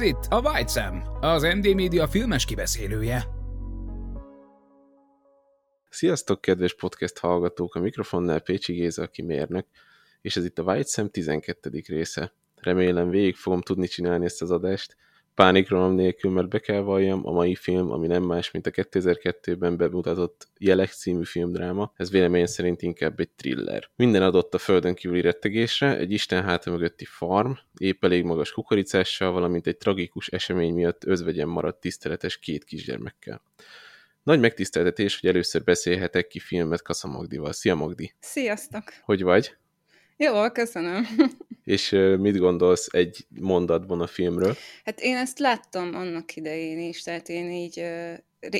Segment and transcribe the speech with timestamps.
[0.00, 3.24] Ez itt a White Sam, az MD Media filmes kibeszélője.
[5.88, 7.74] Sziasztok, kedves podcast hallgatók!
[7.74, 9.66] A mikrofonnál Pécsi Géza, aki mérnök,
[10.20, 11.82] és ez itt a White Sam 12.
[11.86, 12.32] része.
[12.56, 14.96] Remélem végig fogom tudni csinálni ezt az adást,
[15.40, 19.76] pánikronom nélkül, mert be kell valljam, a mai film, ami nem más, mint a 2002-ben
[19.76, 23.90] bemutatott Jelek című filmdráma, ez véleményem szerint inkább egy thriller.
[23.96, 29.32] Minden adott a földön kívüli rettegésre, egy Isten háta mögötti farm, épp elég magas kukoricással,
[29.32, 33.42] valamint egy tragikus esemény miatt özvegyen maradt tiszteletes két kisgyermekkel.
[34.22, 37.52] Nagy megtiszteltetés, hogy először beszélhetek ki filmet Kassa Magdival.
[37.52, 38.14] Szia Magdi!
[38.20, 38.82] Sziasztok!
[39.02, 39.56] Hogy vagy?
[40.22, 41.06] Jó, köszönöm.
[41.64, 44.56] És mit gondolsz egy mondatban a filmről?
[44.84, 47.84] Hát én ezt láttam annak idején is, tehát én így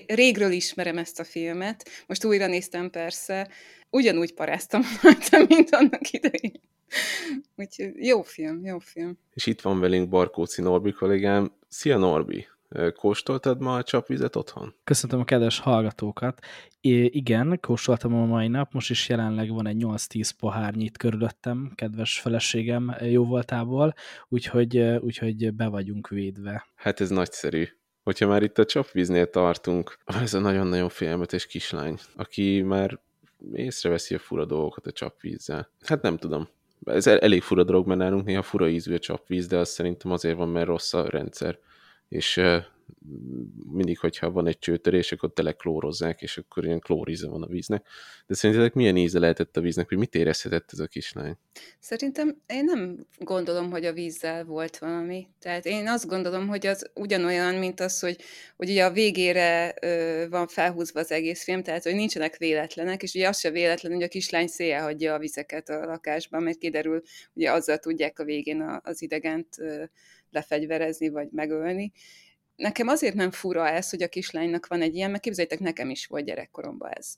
[0.07, 1.89] régről ismerem ezt a filmet.
[2.07, 3.49] Most újra néztem persze,
[3.91, 6.61] ugyanúgy paráztam rajta, mint annak idején.
[7.57, 9.19] Úgyhogy jó film, jó film.
[9.35, 11.53] És itt van velünk Barkóci Norbi kollégám.
[11.69, 12.47] Szia Norbi!
[12.95, 14.75] Kóstoltad ma a csapvizet otthon?
[14.85, 16.41] Köszöntöm a kedves hallgatókat.
[16.81, 21.73] É, igen, kóstoltam a mai nap, most is jelenleg van egy 8-10 pohárnyi itt körülöttem,
[21.75, 23.95] kedves feleségem jó voltából,
[24.29, 26.67] úgyhogy, úgyhogy be vagyunk védve.
[26.75, 27.69] Hát ez nagyszerű.
[28.03, 33.01] Hogyha már itt a csapvíznél tartunk, ez a nagyon-nagyon félelmetes kislány, aki már
[33.53, 35.71] észreveszi a fura dolgokat a csapvízzel.
[35.85, 36.49] Hát nem tudom.
[36.85, 40.11] Ez el- elég fura dolog, mert nálunk néha fura ízű a csapvíz, de az szerintem
[40.11, 41.59] azért van, mert rossz a rendszer.
[42.11, 42.41] És
[43.73, 47.87] mindig, hogyha van egy csőtörés, akkor teleklórozzák, és akkor ilyen klóríze van a víznek.
[48.27, 51.37] De szerintetek milyen íze lehetett a víznek, hogy mit érezhetett ez a kislány?
[51.79, 55.27] Szerintem én nem gondolom, hogy a vízzel volt valami.
[55.39, 58.17] Tehát én azt gondolom, hogy az ugyanolyan, mint az, hogy,
[58.57, 63.15] hogy ugye a végére ö, van felhúzva az egész film, tehát hogy nincsenek véletlenek, és
[63.15, 67.03] ugye az se véletlen, hogy a kislány széjjel hagyja a vizeket a lakásban, mert kiderül,
[67.33, 69.85] ugye azzal tudják a végén az idegent ö,
[70.31, 71.93] lefegyverezni, vagy megölni.
[72.57, 76.07] Nekem azért nem fura ez, hogy a kislánynak van egy ilyen, mert képzeljétek, nekem is
[76.07, 77.15] volt gyerekkoromban ez.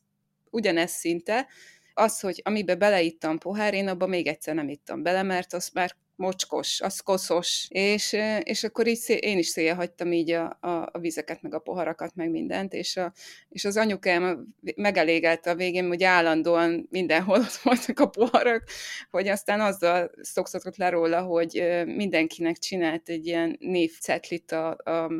[0.50, 1.46] Ugyanez szinte,
[1.94, 5.96] az, hogy amiben beleittam pohár, én abban még egyszer nem ittam bele, mert az már
[6.22, 10.88] mocskos, az koszos, és, és akkor így szé- én is széjjel hagytam így a, a,
[10.92, 13.12] a vizeket, meg a poharakat, meg mindent, és, a,
[13.48, 14.46] és az anyukám
[14.76, 18.62] megelégelte a végén, hogy állandóan mindenhol ott voltak a poharak,
[19.10, 25.10] hogy aztán azzal szoktatott le róla, hogy mindenkinek csinált egy ilyen névcetlit a, a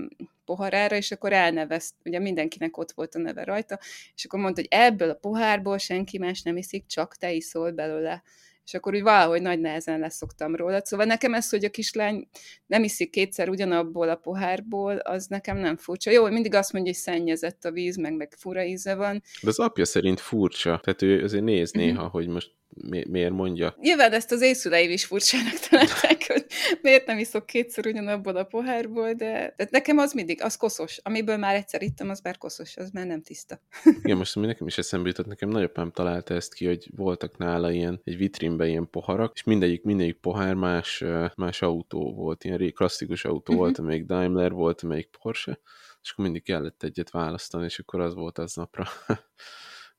[0.45, 3.79] poharára, és akkor elnevezt, ugye mindenkinek ott volt a neve rajta,
[4.15, 8.23] és akkor mondta, hogy ebből a pohárból senki más nem iszik, csak te iszol belőle.
[8.67, 10.81] És akkor úgy valahogy nagy nehezen leszoktam róla.
[10.85, 12.29] Szóval nekem ez, hogy a kislány
[12.67, 16.11] nem iszik kétszer ugyanabból a pohárból, az nekem nem furcsa.
[16.11, 19.23] Jó, mindig azt mondja, hogy szennyezett a víz, meg, meg fura íze van.
[19.43, 21.83] De az apja szerint furcsa, tehát ő azért néz Mhm.
[21.85, 23.75] néha, hogy most mi- miért mondja.
[23.81, 26.47] Nyilván ezt az észüleim is furcsának találták, hogy
[26.83, 30.99] miért nem iszok kétszer ugyanabból a pohárból, de, de nekem az mindig, az koszos.
[31.03, 33.61] Amiből már egyszer ittam, az már koszos, az már nem tiszta.
[34.03, 37.71] Igen, most ami nekem is eszembe jutott, nekem nagyapám találta ezt ki, hogy voltak nála
[37.71, 41.05] ilyen, egy vitrínben ilyen poharak, és mindegyik, mindegyik pohár más,
[41.37, 43.61] más autó volt, ilyen klasszikus autó Mhm.
[43.61, 45.59] volt, amelyik Daimler volt, amelyik Porsche,
[46.03, 48.85] és akkor mindig kellett egyet választani, és akkor az volt az napra.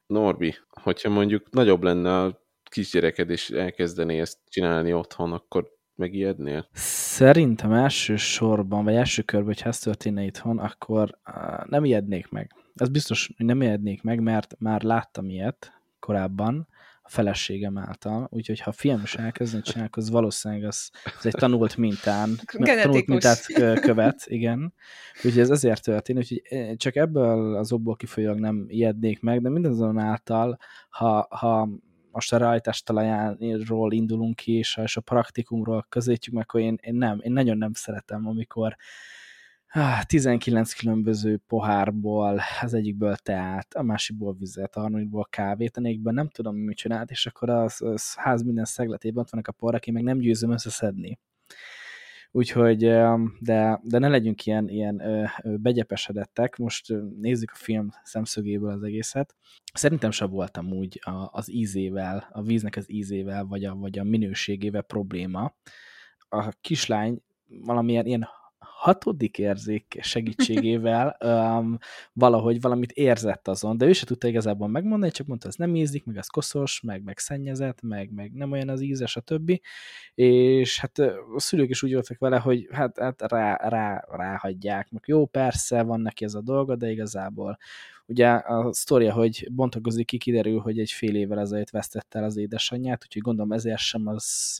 [0.05, 2.42] Norbi, hogyha mondjuk nagyobb lenne a
[2.73, 6.67] kisgyereked, és elkezdené ezt csinálni otthon, akkor megijednél?
[6.73, 11.19] Szerintem elsősorban, vagy első körben, hogyha ez történne itthon, akkor
[11.65, 12.51] nem ijednék meg.
[12.75, 16.67] Ez biztos, hogy nem ijednék meg, mert már láttam ilyet korábban,
[17.05, 21.25] a feleségem által, úgyhogy ha a fiam is elkezdeni csinálni, akkor az valószínűleg az, az
[21.25, 23.05] egy tanult mintán, tanult Genetikus.
[23.05, 24.73] mintát kö- követ, igen.
[25.15, 26.41] Úgyhogy ez ezért történt, úgyhogy
[26.77, 30.57] csak ebből az okból kifolyólag nem ijednék meg, de mindazonáltal,
[30.89, 31.69] ha, ha
[32.13, 37.19] most a rajtástalajánról indulunk ki, és, és a praktikumról közétjük meg, akkor én, én nem,
[37.23, 38.75] én nagyon nem szeretem, amikor
[40.05, 46.29] 19 különböző pohárból, az egyikből teát, a másikból vizet, a harmadikból kávét, a négyikből nem
[46.29, 49.93] tudom, mit csinált, és akkor az, az ház minden szegletében ott vannak a porrak, én
[49.93, 51.19] meg nem győzöm összeszedni.
[52.35, 52.77] Úgyhogy,
[53.39, 55.01] de, de ne legyünk ilyen, ilyen
[55.43, 59.35] begyepesedettek, most nézzük a film szemszögéből az egészet.
[59.73, 61.01] Szerintem sem voltam úgy
[61.31, 65.53] az ízével, a víznek az ízével, vagy a, vagy a minőségével probléma.
[66.29, 68.27] A kislány valamilyen ilyen
[68.83, 71.17] hatodik érzék segítségével
[71.59, 71.77] um,
[72.13, 76.05] valahogy valamit érzett azon, de ő se tudta igazából megmondani, csak mondta, ez nem ízik,
[76.05, 79.61] meg ez koszos, meg, meg szennyezett, meg, meg nem olyan az ízes, a többi,
[80.15, 80.99] és hát
[81.35, 85.83] a szülők is úgy voltak vele, hogy hát, hát rá, rá, ráhagyják, meg jó, persze,
[85.83, 87.57] van neki ez a dolga, de igazából
[88.05, 92.37] Ugye a sztoria, hogy bontakozik ki, kiderül, hogy egy fél évvel ezelőtt vesztette el az
[92.37, 94.59] édesanyját, úgyhogy gondolom ezért sem, az,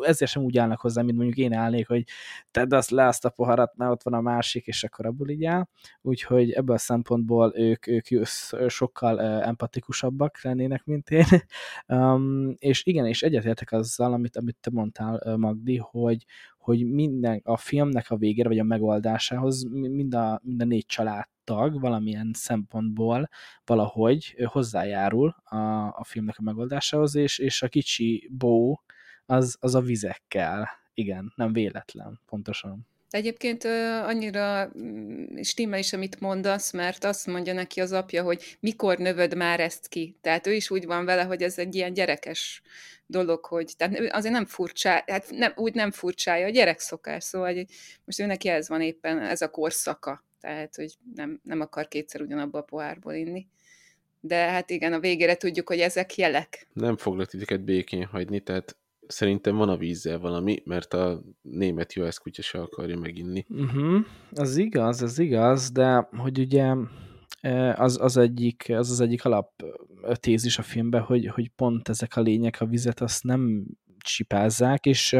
[0.00, 2.04] ezért sem úgy állnak hozzá, mint mondjuk én állnék, hogy
[2.50, 5.44] tedd azt le azt a poharat, mert ott van a másik, és akkor abból így
[5.44, 5.66] áll.
[6.02, 8.06] Úgyhogy ebből a szempontból ők, ők
[8.68, 11.24] sokkal empatikusabbak lennének, mint én.
[11.88, 16.24] Um, és igen, és egyetértek azzal, amit, amit te mondtál, Magdi, hogy,
[16.58, 20.86] hogy minden a filmnek a végére, vagy a megoldásához mind a, mind a négy
[21.44, 23.28] családtag valamilyen szempontból
[23.64, 25.56] valahogy hozzájárul a,
[25.86, 28.80] a filmnek a megoldásához, és, és a kicsi bó
[29.26, 30.68] az, az a vizekkel.
[30.94, 32.86] Igen, nem véletlen, pontosan.
[33.10, 33.64] Egyébként
[34.04, 39.36] annyira mm, stimmel is, amit mondasz, mert azt mondja neki az apja, hogy mikor növöd
[39.36, 40.16] már ezt ki.
[40.20, 42.62] Tehát ő is úgy van vele, hogy ez egy ilyen gyerekes
[43.06, 47.54] dolog, hogy tehát azért nem furcsa, hát nem, úgy nem furcsája, a gyerek szokás, szóval
[47.54, 47.66] hogy
[48.04, 52.20] most ő neki ez van éppen, ez a korszaka, tehát hogy nem, nem akar kétszer
[52.20, 53.46] ugyanabba a pohárból inni.
[54.20, 56.66] De hát igen, a végére tudjuk, hogy ezek jelek.
[56.72, 58.76] Nem foglak titeket békén hagyni, tehát
[59.06, 63.46] szerintem van a vízzel valami, mert a német US kutya se akarja meginni.
[63.48, 64.04] Uh-huh.
[64.30, 66.74] Az igaz, az igaz, de hogy ugye
[67.74, 69.64] az, az, egyik, az az egyik alap
[70.12, 73.66] tézis a filmben, hogy, hogy pont ezek a lények a vizet azt nem
[74.04, 75.12] csipázzák, és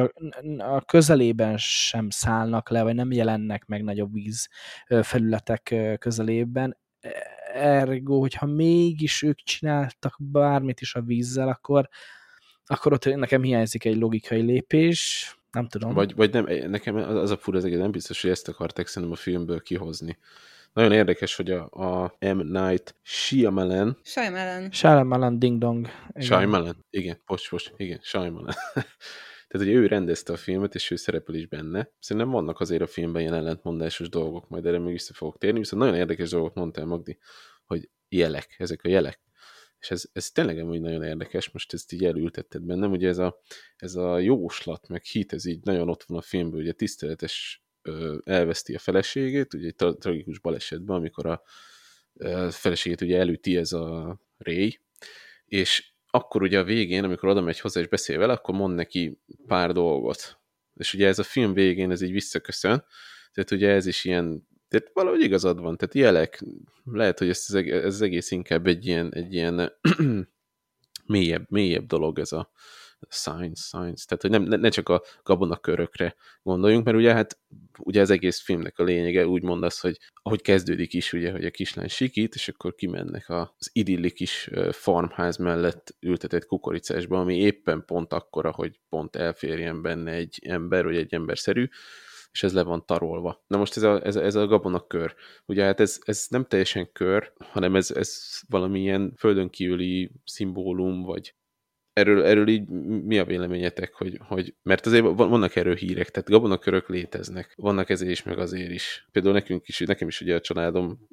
[0.59, 4.49] a, közelében sem szállnak le, vagy nem jelennek meg nagyobb víz
[5.03, 6.77] felületek közelében.
[7.55, 11.89] Ergo, hogyha mégis ők csináltak bármit is a vízzel, akkor,
[12.65, 15.95] akkor ott nekem hiányzik egy logikai lépés, nem tudom.
[15.95, 19.19] Vagy, vagy nem, nekem az a fura az egész, nem biztos, hogy ezt akarták szerintem
[19.19, 20.19] a filmből kihozni.
[20.75, 22.39] Nagyon érdekes, hogy a, a M.
[22.39, 23.99] Night Shyamalan...
[24.03, 24.71] Shyamalan.
[24.73, 25.89] Shyamalan Ding Dong.
[26.09, 26.23] Igen.
[26.23, 28.55] Shyamalan, igen, post, post, igen, Shyamalan.
[29.49, 31.91] Tehát, hogy ő rendezte a filmet, és ő szerepel is benne.
[31.99, 35.83] Szerintem vannak azért a filmben ilyen ellentmondásos dolgok, majd erre még vissza fogok térni, viszont
[35.83, 37.19] nagyon érdekes dolgot mondtál, Magdi,
[37.65, 39.21] hogy jelek, ezek a jelek.
[39.79, 43.41] És ez, ez tényleg amúgy nagyon érdekes, most ezt így elültetted bennem, ugye ez a,
[43.77, 47.64] ez a jóslat, meg hit, ez így nagyon ott van a filmben, ugye tiszteletes
[48.25, 51.43] elveszti a feleségét, ugye egy tragikus balesetben, amikor a,
[52.51, 54.81] feleségét ugye elüti ez a Ray,
[55.45, 59.19] és akkor ugye a végén, amikor oda megy hozzá és beszél vele, akkor mond neki
[59.47, 60.39] pár dolgot.
[60.77, 62.85] És ugye ez a film végén ez így visszaköszön,
[63.33, 66.43] tehát ugye ez is ilyen, tehát valahogy igazad van, tehát jelek,
[66.85, 67.47] lehet, hogy ez
[67.85, 69.73] az egész inkább egy ilyen, egy ilyen
[71.07, 72.51] mélyebb, mélyebb dolog ez a,
[73.09, 77.39] science, science, tehát hogy nem, ne, csak a gabonakörökre gondoljunk, mert ugye hát
[77.79, 81.51] ugye az egész filmnek a lényege úgy mondasz, hogy ahogy kezdődik is, ugye, hogy a
[81.51, 88.13] kislány sikít, és akkor kimennek az idilli kis farmház mellett ültetett kukoricásba, ami éppen pont
[88.13, 91.69] akkora, hogy pont elférjen benne egy ember, vagy egy emberszerű,
[92.35, 93.45] és ez le van tarolva.
[93.47, 95.15] Na most ez a, ez a, ez a gabonakör.
[95.47, 101.35] Ugye hát ez, ez nem teljesen kör, hanem ez, ez valamilyen földön kívüli szimbólum, vagy
[101.95, 102.69] erről, erről így
[103.05, 108.11] mi a véleményetek, hogy, hogy mert azért vannak erről hírek, tehát gabonakörök léteznek, vannak ezért
[108.11, 109.07] is, meg azért is.
[109.13, 111.09] Például nekünk is, nekem is ugye a családom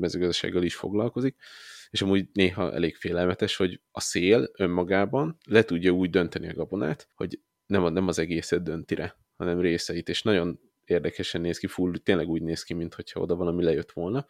[0.00, 1.36] mezőgazdasággal is foglalkozik,
[1.90, 7.08] és amúgy néha elég félelmetes, hogy a szél önmagában le tudja úgy dönteni a gabonát,
[7.14, 11.92] hogy nem, nem az egészet dönti re, hanem részeit, és nagyon érdekesen néz ki, full,
[12.02, 14.26] tényleg úgy néz ki, mintha oda valami lejött volna,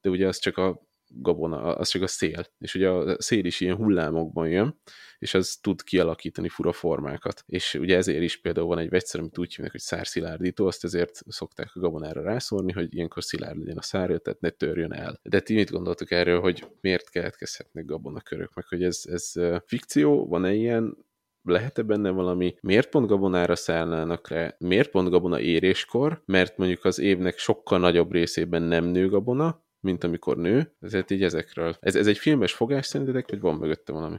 [0.00, 2.46] de ugye az csak a gabona, az csak a szél.
[2.58, 4.80] És ugye a szél is ilyen hullámokban jön,
[5.18, 7.42] és az tud kialakítani fura formákat.
[7.46, 11.22] És ugye ezért is például van egy vegyszer, amit úgy hívnak, hogy szárszilárdító, azt ezért
[11.28, 15.20] szokták a gabonára rászórni, hogy ilyenkor szilárd legyen a szárja, tehát ne törjön el.
[15.22, 19.32] De ti mit gondoltok erről, hogy miért keletkezhetnek gabonakörök, meg hogy ez, ez
[19.64, 20.96] fikció, van-e ilyen,
[21.44, 26.98] lehet-e benne valami, miért pont gabonára szállnának le, miért pont gabona éréskor, mert mondjuk az
[26.98, 31.76] évnek sokkal nagyobb részében nem nő gabona, mint amikor nő, ezért így ezekről.
[31.80, 34.16] Ez, ez egy filmes fogás szerintetek, vagy van mögötte valami?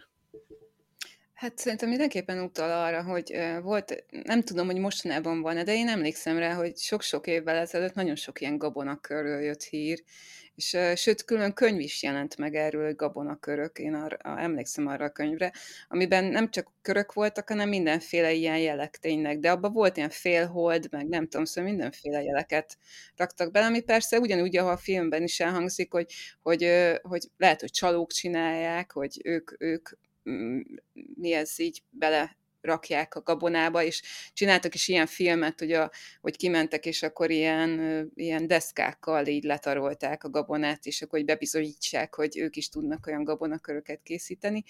[1.44, 6.38] Hát szerintem mindenképpen utal arra, hogy volt, nem tudom, hogy mostanában van de én emlékszem
[6.38, 10.04] rá, hogy sok-sok évvel ezelőtt nagyon sok ilyen gabonakörről jött hír,
[10.56, 15.52] és sőt, külön könyv is jelent meg erről, gabonakörök, én arra, emlékszem arra a könyvre,
[15.88, 20.88] amiben nem csak körök voltak, hanem mindenféle ilyen jelek tényleg, de abban volt ilyen félhold,
[20.92, 22.78] meg nem tudom, szóval mindenféle jeleket
[23.16, 26.70] raktak bele, ami persze ugyanúgy, ahol a filmben is elhangzik, hogy, hogy,
[27.02, 29.90] hogy lehet, hogy csalók csinálják, hogy ők, ők
[31.16, 34.02] mi ez így bele rakják a gabonába, és
[34.34, 40.24] csináltak is ilyen filmet, hogy, a, hogy kimentek, és akkor ilyen, ilyen deszkákkal így letarolták
[40.24, 44.64] a gabonát, és akkor hogy bebizonyítsák, hogy ők is tudnak olyan gabonaköröket készíteni.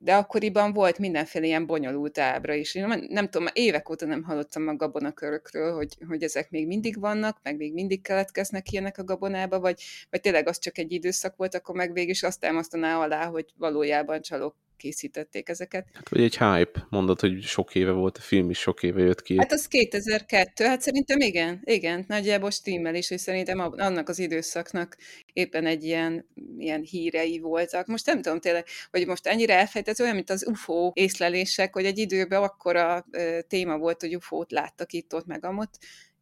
[0.00, 2.74] De akkoriban volt mindenféle ilyen bonyolult ábra is.
[2.74, 7.00] Én nem, nem tudom, évek óta nem hallottam a gabonakörökről, hogy, hogy ezek még mindig
[7.00, 11.36] vannak, meg még mindig keletkeznek ilyenek a gabonába, vagy, vagy tényleg az csak egy időszak
[11.36, 15.86] volt, akkor meg végig azt támasztaná alá, hogy valójában csalók készítették ezeket.
[15.92, 19.22] Hát, vagy egy hype, mondod, hogy sok éve volt a film is, sok éve jött
[19.22, 19.36] ki.
[19.38, 24.96] Hát az 2002, hát szerintem igen, igen, nagyjából stimmel is, és szerintem annak az időszaknak
[25.32, 27.86] éppen egy ilyen, ilyen hírei voltak.
[27.86, 31.98] Most nem tudom tényleg, hogy most ennyire elfejtett, olyan, mint az UFO észlelések, hogy egy
[31.98, 33.06] időben akkora
[33.48, 35.78] téma volt, hogy UFO-t láttak itt-ott meg amott,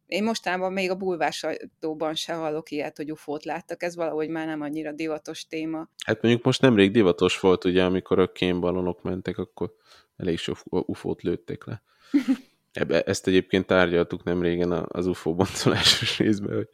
[0.07, 4.45] én mostában még a bulvár sajtóban se hallok ilyet, hogy ufót láttak, ez valahogy már
[4.45, 5.89] nem annyira divatos téma.
[6.05, 9.73] Hát mondjuk most nemrég divatos volt, ugye, amikor a kémbalonok mentek, akkor
[10.17, 11.81] elég sok ufót lőttek le.
[12.71, 16.69] Ebbe, ezt egyébként tárgyaltuk nem régen az UFO boncolásos részben, hogy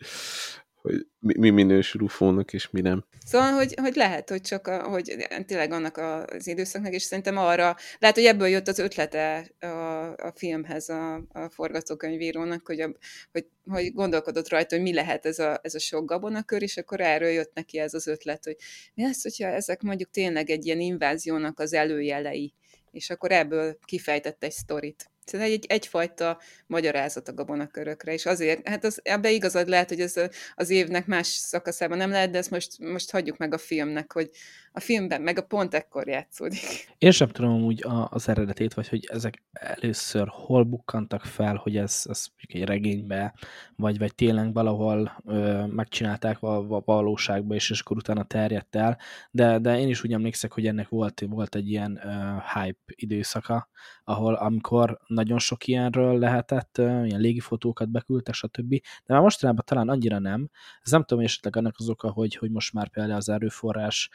[0.84, 3.06] hogy mi, mi minősül ufónak, és mi nem.
[3.26, 7.76] Szóval, hogy, hogy lehet, hogy csak a, hogy tényleg annak az időszaknak, és szerintem arra,
[8.00, 9.68] lehet, hogy ebből jött az ötlete a,
[10.16, 12.92] a filmhez a, a forgatókönyvírónak, hogy, a,
[13.32, 17.02] hogy, hogy gondolkodott rajta, hogy mi lehet ez a, ez a sok gabonakör, és akkor
[17.02, 18.56] erről jött neki ez az ötlet, hogy
[18.94, 22.54] mi lesz, hogyha ezek mondjuk tényleg egy ilyen inváziónak az előjelei,
[22.92, 25.12] és akkor ebből kifejtett egy sztorit.
[25.26, 30.16] Szóval egy, egyfajta magyarázat a gabonakörökre, és azért, hát az, ebbe igazad lehet, hogy ez
[30.56, 34.30] az évnek más szakaszában nem lehet, de ezt most, most hagyjuk meg a filmnek, hogy
[34.76, 36.94] a filmben meg a pont ekkor játszódik.
[36.98, 42.04] Én sem tudom úgy az eredetét, vagy hogy ezek először hol bukkantak fel, hogy ez,
[42.10, 43.34] ez egy regénybe,
[43.76, 48.98] vagy, vagy tényleg valahol ö, megcsinálták a, a valóságba, és, és akkor utána terjedt el,
[49.32, 53.70] de, de én is úgy emlékszek, hogy ennek volt, volt egy ilyen ö, hype időszaka,
[54.04, 58.70] ahol amikor nagyon sok ilyenről lehetett, ilyen légifotókat beküldtek, stb.
[59.06, 60.50] De már mostanában talán annyira nem.
[60.82, 64.10] Ez nem tudom, esetleg annak az oka, hogy, hogy most már például az erőforrás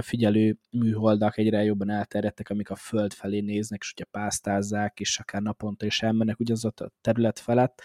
[0.00, 5.42] figyelő műholdak egyre jobban elterjedtek, amik a föld felé néznek, és ugye pásztázzák, és akár
[5.42, 7.82] naponta is elmennek ugyanaz a terület felett,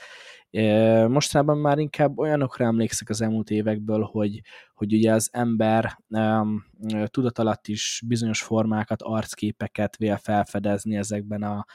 [1.08, 4.42] Mostanában már inkább olyanokra emlékszek az elmúlt évekből, hogy,
[4.74, 6.66] hogy ugye az ember um,
[7.06, 11.66] tudat alatt is bizonyos formákat, arcképeket vél felfedezni ezekben a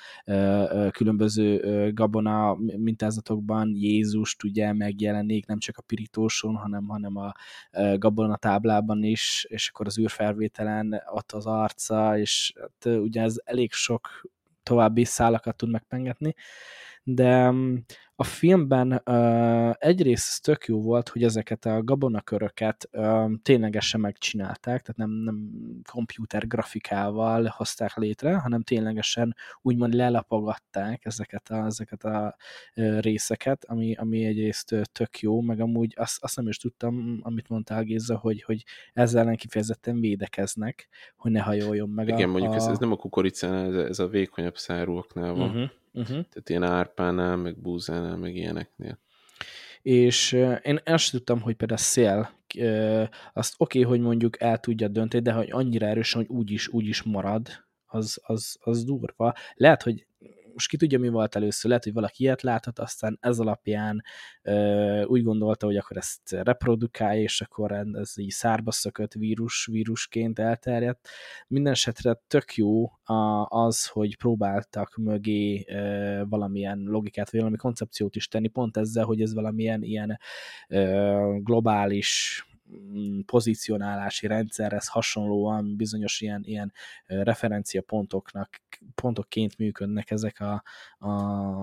[0.91, 1.61] különböző
[1.93, 3.73] gabona mintázatokban.
[3.75, 7.33] Jézust ugye megjelenik nem csak a pirítóson, hanem, hanem a
[7.97, 13.73] gabona táblában is, és akkor az űrfelvételen ott az arca, és hát, ugye ez elég
[13.73, 14.09] sok
[14.63, 16.35] további szálakat tud megpengetni,
[17.05, 17.53] de
[18.23, 24.97] a filmben uh, egyrészt tök jó volt, hogy ezeket a gabonaköröket uh, ténylegesen megcsinálták, tehát
[24.97, 25.51] nem, nem
[25.93, 32.37] komputer grafikával hozták létre, hanem ténylegesen úgymond lelapogatták ezeket a, ezeket a
[32.77, 37.49] uh, részeket, ami, ami egyrészt tök jó, meg amúgy azt, azt nem is tudtam, amit
[37.49, 42.53] mondtál Géza, hogy, hogy ezzel ellen kifejezetten védekeznek, hogy ne hajoljon meg Igen, a, mondjuk
[42.53, 42.57] a...
[42.57, 45.49] Ez, ez nem a kukoricánál, ez, ez a vékonyabb szárúaknál van.
[45.49, 46.09] Uh-huh Uh-huh.
[46.09, 48.99] Tehát ilyen árpánál, meg búzánál, meg ilyeneknél.
[49.83, 50.33] És
[50.63, 52.31] én azt tudtam, hogy például a szél,
[53.33, 57.03] azt oké, okay, hogy mondjuk el tudja dönteni, de hogy annyira erősen, hogy úgyis, úgyis
[57.03, 57.49] marad,
[57.87, 59.35] az, az, az durva.
[59.55, 60.07] Lehet, hogy
[60.53, 64.03] most ki tudja, mi volt először, lehet, hogy valaki ilyet láthat, aztán ez alapján
[64.43, 70.39] ö, úgy gondolta, hogy akkor ezt reprodukálja, és akkor ez így szárba szökött vírus, vírusként
[70.39, 71.09] elterjedt.
[71.49, 72.91] Minden esetre tök jó
[73.49, 79.21] az, hogy próbáltak mögé ö, valamilyen logikát, vagy valami koncepciót is tenni, pont ezzel, hogy
[79.21, 80.19] ez valamilyen ilyen
[80.69, 82.47] ö, globális
[83.27, 86.73] pozícionálási rendszerhez hasonlóan bizonyos ilyen, ilyen
[87.07, 88.63] referenciapontoknak,
[88.95, 90.63] pontokként működnek ezek a,
[90.99, 91.13] a,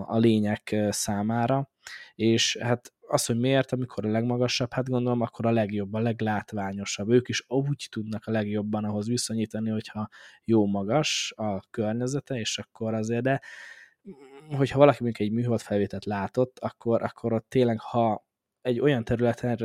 [0.08, 1.70] a lények számára,
[2.16, 7.10] és hát az, hogy miért, amikor a legmagasabb, hát gondolom akkor a legjobb, a leglátványosabb.
[7.10, 10.10] Ők is úgy tudnak a legjobban ahhoz viszonyítani, hogyha
[10.44, 13.42] jó magas a környezete, és akkor azért, de
[14.56, 18.28] hogyha valaki mondjuk egy műhold felvételt látott, akkor, akkor ott tényleg, ha
[18.70, 19.58] egy olyan területen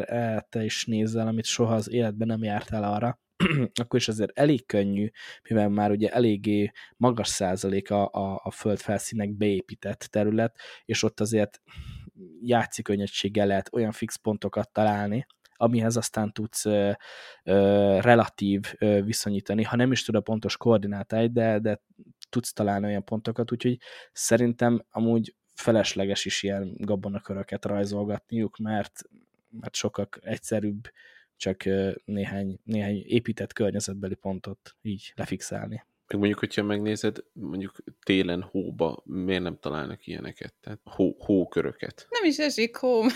[0.49, 3.21] te is nézzel, amit soha az életben nem járt el arra,
[3.83, 5.11] akkor is azért elég könnyű,
[5.49, 11.21] mivel már ugye eléggé magas százalék a, a, a föld felszínek beépített terület, és ott
[11.21, 11.61] azért
[12.41, 16.91] játszik könnyedséggel lehet olyan fix pontokat találni, amihez aztán tudsz ö,
[17.45, 21.83] ö, relatív ö, viszonyítani, ha nem is tud a pontos koordinátáit, de, de
[22.29, 23.79] tudsz találni olyan pontokat, úgyhogy
[24.13, 29.03] szerintem amúgy felesleges is ilyen gabonaköröket rajzolgatniuk, mert,
[29.61, 30.89] mert sokkal egyszerűbb
[31.37, 31.65] csak
[32.05, 35.85] néhány, néhány épített környezetbeli pontot így lefixálni.
[36.07, 40.55] Meg mondjuk, hogyha megnézed, mondjuk télen hóba, miért nem találnak ilyeneket?
[40.61, 42.07] Tehát hó, hóköröket.
[42.11, 43.03] Nem is esik hó.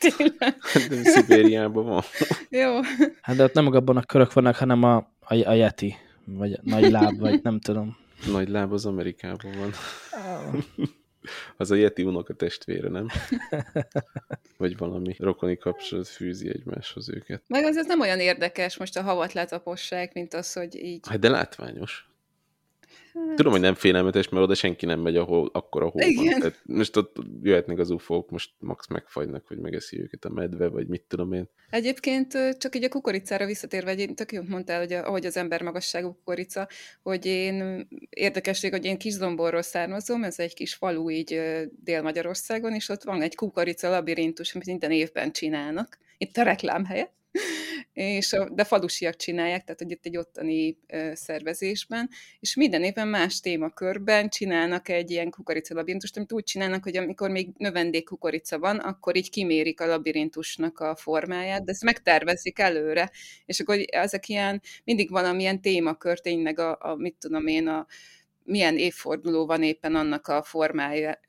[0.00, 0.56] Tényleg.
[0.88, 2.02] De Szibériában van.
[2.48, 2.80] Jó.
[3.20, 5.94] Hát de ott nem a abban a körök vannak, hanem a, a, a Yeti,
[6.24, 7.96] vagy a nagy láb, vagy nem tudom.
[8.32, 9.72] Nagy láb az Amerikában van.
[11.56, 13.06] Az a Yeti unoka testvére, nem?
[14.56, 17.42] Vagy valami rokoni kapcsolat fűzi egymáshoz őket.
[17.46, 21.06] Meg az, nem olyan érdekes most a havat letapossák, mint az, hogy így...
[21.08, 22.09] Hát de látványos.
[23.14, 23.36] Hát...
[23.36, 26.38] Tudom, hogy nem félelmetes, mert oda senki nem megy, ahol akkor a hó van.
[26.38, 30.86] Tehát most ott jöhetnek az ufók, most max megfagynak, hogy megeszi őket a medve, vagy
[30.86, 31.48] mit tudom én.
[31.70, 35.62] Egyébként csak így a kukoricára visszatérve, hogy tök jót mondtál, hogy a, ahogy az ember
[35.62, 36.68] magasságú kukorica,
[37.02, 41.40] hogy én érdekesség, hogy én Kisdomborról származom, ez egy kis falu így
[41.84, 45.98] Dél-Magyarországon, és ott van egy kukorica labirintus, amit minden évben csinálnak.
[46.18, 47.18] Itt a reklám helyett
[47.92, 50.78] és a, de falusiak csinálják, tehát hogy itt egy ottani
[51.12, 52.08] szervezésben,
[52.40, 57.48] és minden évben más témakörben csinálnak egy ilyen kukoricalabirintust, amit úgy csinálnak, hogy amikor még
[57.56, 63.10] növendék kukorica van, akkor így kimérik a labirintusnak a formáját, de ezt megtervezik előre,
[63.46, 67.86] és akkor ezek ilyen, mindig valamilyen témakör, tényleg a, a mit tudom én, a
[68.50, 71.20] milyen évforduló van éppen annak a formája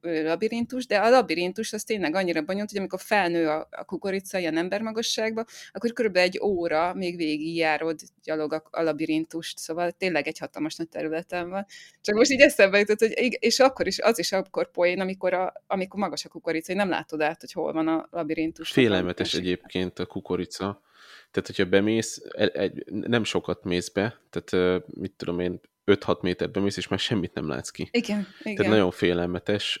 [0.00, 4.56] labirintus, de a labirintus az tényleg annyira bonyolult, hogy amikor felnő a, a kukorica ilyen
[4.56, 10.76] embermagasságba, akkor körülbelül egy óra még végigjárod gyalog a, a labirintust, szóval tényleg egy hatalmas
[10.76, 11.66] nagy területen van.
[12.00, 15.52] Csak most így eszembe jutott, hogy és akkor is, az is akkor poén, amikor, a,
[15.66, 18.70] amikor magas a kukorica, hogy nem látod át, hogy hol van a labirintus.
[18.70, 20.82] Félelmetes egyébként a kukorica.
[21.30, 22.22] Tehát, hogyha bemész,
[22.52, 27.34] egy, nem sokat mész be, tehát mit tudom én, 5-6 méterbe mész, és már semmit
[27.34, 27.88] nem látsz ki.
[27.90, 28.56] Igen, igen.
[28.56, 29.80] Tehát nagyon félelmetes.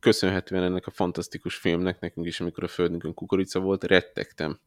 [0.00, 4.60] Köszönhetően ennek a fantasztikus filmnek, nekünk is, amikor a Földünkön kukorica volt, rettegtem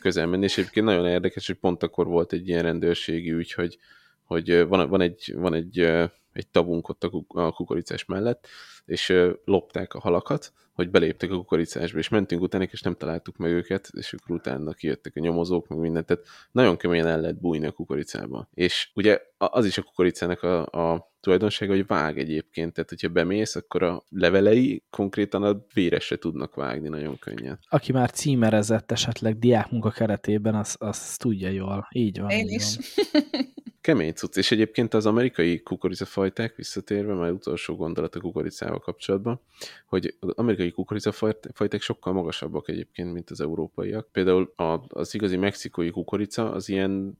[0.00, 3.78] közel menni, és egyébként nagyon érdekes, hogy pont akkor volt egy ilyen rendőrségi ügy, hogy,
[4.22, 5.78] hogy van, van, egy, van egy,
[6.32, 8.48] egy tavunk ott a kukoricás mellett,
[8.84, 9.14] és
[9.44, 13.90] lopták a halakat, hogy beléptek a kukoricásba, és mentünk utána, és nem találtuk meg őket,
[13.92, 17.72] és akkor utána kijöttek a nyomozók, meg mindent, tehát nagyon keményen el lehet bújni a
[17.72, 18.48] kukoricába.
[18.54, 23.56] És ugye az is a kukoricának a, a tulajdonsága, hogy vág egyébként, tehát hogyha bemész,
[23.56, 27.58] akkor a levelei konkrétan a véresre tudnak vágni nagyon könnyen.
[27.68, 31.88] Aki már címerezett esetleg diákmunka keretében, az, az tudja jól.
[31.92, 32.30] Így van.
[32.30, 32.76] Én így is.
[33.12, 33.22] Van.
[33.80, 39.40] Kemény cucc, és egyébként az amerikai kukoricafajták, visszatérve, már utolsó gondolat a kukoricával kapcsolatban,
[39.86, 44.08] hogy az amerikai kukoricafajták sokkal magasabbak egyébként, mint az európaiak.
[44.12, 44.52] Például
[44.88, 47.18] az igazi mexikói kukorica az ilyen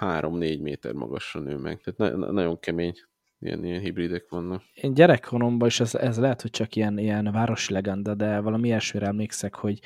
[0.00, 1.80] 3-4 méter magasra nő meg.
[1.80, 2.94] Tehát na- nagyon kemény
[3.40, 4.62] ilyen, ilyen hibridek vannak.
[4.74, 9.06] Én gyerekkoromban, és ez, ez lehet, hogy csak ilyen, ilyen városi legenda, de valami ilyesmire
[9.06, 9.80] emlékszek, hogy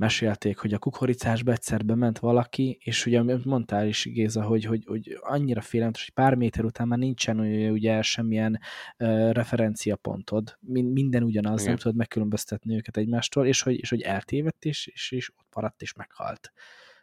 [0.00, 5.18] mesélték, hogy a kukoricásba egyszer bement valaki, és ugye mondtál is, Géza, hogy, hogy, hogy
[5.20, 8.60] annyira félelmetes, hogy pár méter után már nincsen ugye semmilyen
[8.98, 10.56] uh, referenciapontod,
[10.92, 11.72] minden ugyanaz, Igen.
[11.72, 15.82] nem tudod megkülönböztetni őket egymástól, és hogy, és hogy eltévedt, és, és, és ott maradt,
[15.82, 16.52] és meghalt.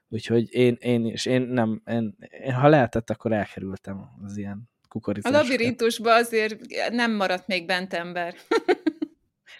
[0.07, 5.33] Úgyhogy én, én, és én nem, én, én, ha lehetett, akkor elkerültem az ilyen kukoricás.
[5.33, 8.35] A labirintusban azért nem maradt még bent ember.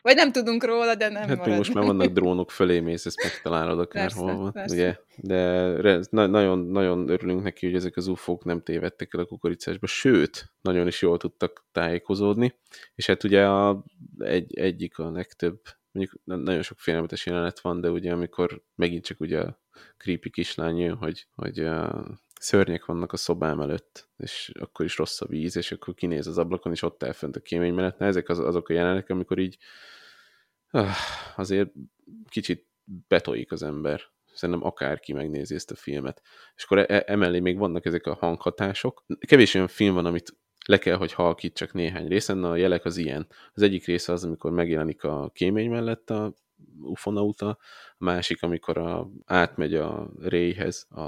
[0.02, 3.80] Vagy nem tudunk róla, de nem Hát most már vannak drónok fölé mész, ezt megtalálod
[3.80, 4.76] akárhol van, persze.
[4.76, 4.97] ugye?
[5.15, 9.88] De na, nagyon, nagyon örülünk neki, hogy ezek az ufók nem tévedtek el a kukoricásba,
[9.88, 12.60] sőt, nagyon is jól tudtak tájékozódni,
[12.95, 13.84] és hát ugye a,
[14.19, 19.19] egy, egyik a legtöbb, mondjuk nagyon sok félelmetes jelenet van, de ugye amikor megint csak
[19.19, 19.62] ugye a
[19.97, 22.06] creepy kislány jön, hogy, hogy a
[22.39, 26.38] szörnyek vannak a szobám előtt, és akkor is rossz a víz, és akkor kinéz az
[26.38, 28.02] ablakon, és ott elfönt a kémény mellett.
[28.02, 29.58] Ezek az, azok a jelenetek, amikor így
[30.71, 30.95] ah,
[31.36, 31.71] azért
[32.30, 32.67] kicsit
[33.08, 34.02] betolik az ember.
[34.34, 36.21] Szerintem akárki megnézi ezt a filmet.
[36.56, 39.06] És akkor e emellé még vannak ezek a hanghatások.
[39.19, 42.97] Kevés olyan film van, amit le kell, hogy halkít csak néhány részen, a jelek az
[42.97, 43.28] ilyen.
[43.54, 46.34] Az egyik része az, amikor megjelenik a kémény mellett a
[46.82, 47.58] ufonauta, a
[47.98, 51.02] másik, amikor a, átmegy a Rayhez, a,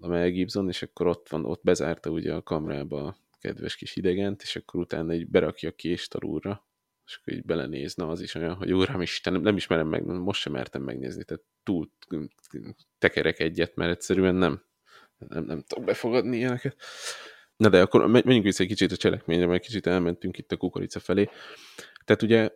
[0.00, 3.96] a Mel Gibson, és akkor ott van, ott bezárta ugye a kamrába a kedves kis
[3.96, 6.66] idegent, és akkor utána így berakja a kést alulra,
[7.06, 10.40] és akkor így belenézne, az is olyan, hogy Uram Isten, nem, nem ismerem meg, most
[10.40, 11.90] sem mertem megnézni, tehát túl
[12.98, 14.62] tekerek egyet, mert egyszerűen nem,
[15.18, 16.76] nem, nem tudok befogadni ilyeneket.
[17.56, 21.00] Na de akkor menjünk vissza egy kicsit a cselekményre, mert kicsit elmentünk itt a kukorica
[21.00, 21.28] felé.
[22.04, 22.50] Tehát ugye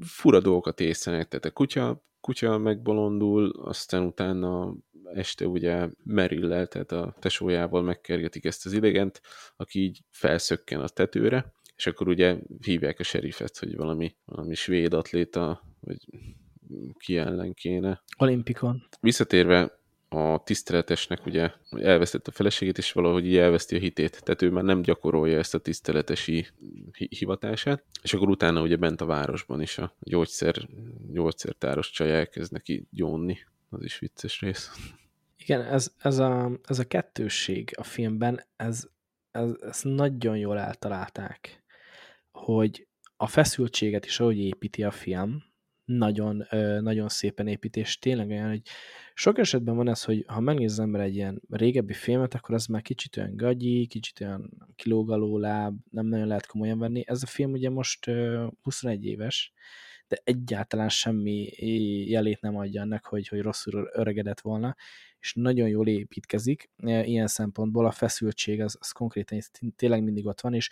[0.00, 4.74] fura dolgokat észrenek, tehát a kutya, kutya megbolondul, aztán utána
[5.14, 9.20] este ugye Merillel, tehát a tesójával megkergetik ezt az idegent,
[9.56, 14.92] aki így felszökken a tetőre, és akkor ugye hívják a serifet, hogy valami, valami svéd
[14.92, 16.06] atléta, vagy
[16.98, 18.02] ki ellen kéne.
[18.18, 18.82] Olimpikon.
[19.00, 19.80] Visszatérve
[20.16, 24.22] a tiszteletesnek ugye elvesztett a feleségét, és valahogy így elveszti a hitét.
[24.24, 26.46] Tehát ő már nem gyakorolja ezt a tiszteletesi
[27.08, 30.68] hivatását, és akkor utána ugye bent a városban is a gyógyszer,
[31.12, 33.38] gyógyszertáros csaj elkezd neki gyónni.
[33.70, 34.70] Az is vicces rész.
[35.36, 38.88] Igen, ez, ez, a, ez a kettősség a filmben, ez,
[39.30, 41.62] ez, ez nagyon jól eltalálták,
[42.30, 45.42] hogy a feszültséget is, ahogy építi a film,
[45.86, 46.46] nagyon,
[46.80, 48.62] nagyon szépen épít, és tényleg olyan, hogy
[49.14, 52.66] sok esetben van ez, hogy ha megnéz az ember egy ilyen régebbi filmet, akkor az
[52.66, 57.02] már kicsit olyan gagyi, kicsit olyan kilógaló láb, nem nagyon lehet komolyan venni.
[57.06, 58.10] Ez a film ugye most
[58.62, 59.52] 21 éves,
[60.08, 61.48] de egyáltalán semmi
[62.08, 64.76] jelét nem adja ennek, hogy, hogy rosszul öregedett volna,
[65.18, 66.70] és nagyon jól építkezik.
[66.82, 69.40] Ilyen szempontból a feszültség az, az konkrétan
[69.76, 70.70] tényleg mindig ott van, és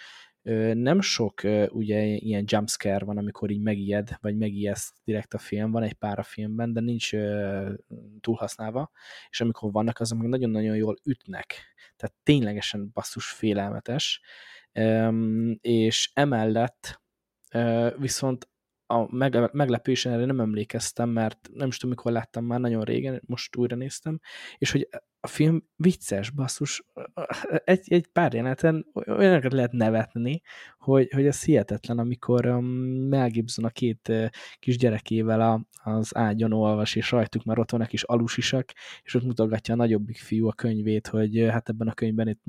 [0.75, 5.83] nem sok ugye ilyen jumpscare van, amikor így megijed, vagy megijeszt direkt a film, van
[5.83, 7.11] egy pár a filmben, de nincs
[8.21, 8.91] túlhasználva,
[9.31, 11.55] és amikor vannak, azok meg nagyon-nagyon jól ütnek.
[11.97, 14.21] Tehát ténylegesen basszus félelmetes,
[15.61, 17.01] és emellett
[17.97, 18.49] viszont
[18.95, 19.09] a
[19.53, 23.77] meglepősen erre nem emlékeztem, mert nem is tudom, mikor láttam már nagyon régen, most újra
[23.77, 24.21] néztem,
[24.59, 24.89] és hogy
[25.21, 26.85] a film vicces, basszus,
[27.65, 30.43] egy, egy pár jeleneten olyanokat lehet nevetni,
[30.79, 32.65] hogy, hogy ez hihetetlen, amikor um,
[33.09, 34.27] Mel Gibson a két uh,
[34.59, 39.25] kis gyerekével a, az ágyon olvas, és rajtuk már ott vannak is alusisak, és ott
[39.25, 42.43] mutogatja a nagyobbik fiú a könyvét, hogy uh, hát ebben a könyvben itt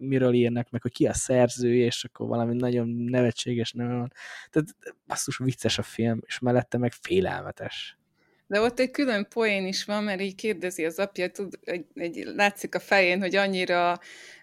[0.00, 4.12] miről írnak, meg hogy ki a szerző, és akkor valami nagyon nevetséges, nem van.
[4.50, 4.68] Tehát
[5.06, 7.98] basszus vicces a film, és mellette meg félelmetes.
[8.46, 12.24] De ott egy külön poén is van, mert így kérdezi az apja, tud, egy, egy,
[12.34, 13.98] látszik a fején, hogy annyira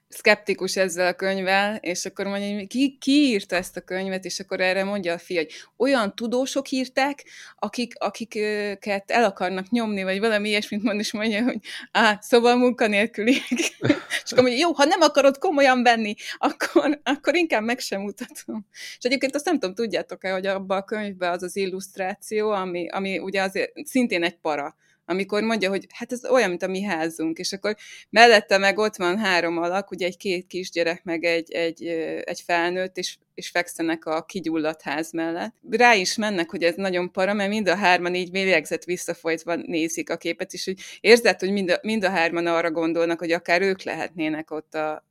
[0.10, 4.39] szkeptikus ezzel a könyvvel, és akkor mondja, hogy ki, ki írta ezt a könyvet, és
[4.39, 7.24] akkor erre mondja a fia, hogy olyan tudósok írták,
[7.56, 11.60] akik, akiket el akarnak nyomni, vagy valami ilyesmit mond, és mondja, hogy
[11.91, 13.52] á, szóval munkanélküliek.
[14.24, 18.65] és akkor mondja, jó, ha nem akarod komolyan venni, akkor, akkor inkább meg sem mutatom.
[18.72, 23.20] És egyébként azt nem tudom, tudjátok-e, hogy abban a könyvben az az illusztráció, ami, ami
[23.20, 24.76] ugye azért szintén egy para,
[25.10, 27.76] amikor mondja, hogy hát ez olyan, mint a mi házunk, és akkor
[28.10, 31.86] mellette meg ott van három alak, ugye egy két kisgyerek, meg egy, egy,
[32.24, 35.56] egy felnőtt, és, és fekszenek a kigyulladt ház mellett.
[35.70, 40.10] Rá is mennek, hogy ez nagyon para, mert mind a hárman így mélyegzett visszafolytva nézik
[40.10, 43.62] a képet, és hogy érzed, hogy mind a, mind a hárman arra gondolnak, hogy akár
[43.62, 45.06] ők lehetnének ott a,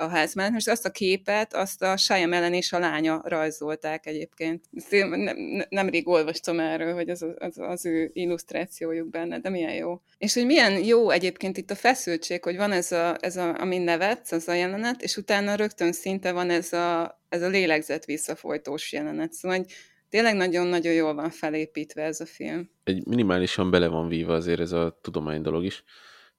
[0.00, 0.52] a ház mellett.
[0.52, 4.64] Most azt a képet, azt a Shyamalan és a lánya rajzolták egyébként.
[4.90, 10.00] Nem, nem, nemrég olvastam erről, hogy az, az, az ő illusztrációjuk benne, de milyen jó.
[10.18, 13.78] És hogy milyen jó egyébként itt a feszültség, hogy van ez a, ez a ami
[13.78, 18.92] nevetsz, az a jelenet, és utána rögtön szinte van ez a, ez a lélegzet visszafolytós
[18.92, 19.32] jelenet.
[19.32, 19.72] Szóval hogy
[20.08, 22.70] tényleg nagyon-nagyon jól van felépítve ez a film.
[22.84, 25.84] Egy minimálisan bele van víva azért ez a tudomány dolog is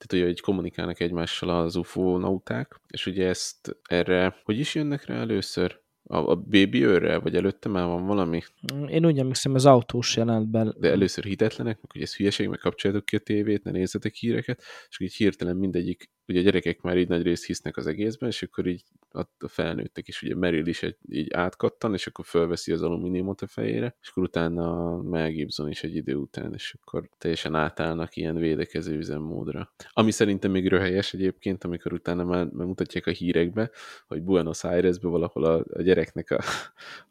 [0.01, 5.05] tehát ugye, hogy kommunikálnak egymással az UFO nauták, és ugye ezt erre, hogy is jönnek
[5.05, 5.79] rá először?
[6.03, 8.41] A, a baby őrre, vagy előtte már van valami?
[8.87, 10.75] Én úgy emlékszem, az autós jelentben.
[10.79, 14.99] De először hitetlenek, hogy ez hülyeség, meg kapcsoljátok ki a tévét, ne nézzetek híreket, és
[14.99, 18.67] így hirtelen mindegyik ugye a gyerekek már így nagy részt hisznek az egészben, és akkor
[18.67, 23.41] így a felnőttek is, ugye Meryl is egy, így átkattan, és akkor fölveszi az alumíniumot
[23.41, 28.15] a fejére, és akkor utána Mel Gibson is egy idő után, és akkor teljesen átállnak
[28.15, 29.73] ilyen védekező üzemmódra.
[29.89, 33.71] Ami szerintem még röhelyes egyébként, amikor utána már mutatják a hírekbe,
[34.07, 36.39] hogy Buenos Airesbe valahol a, a gyereknek a,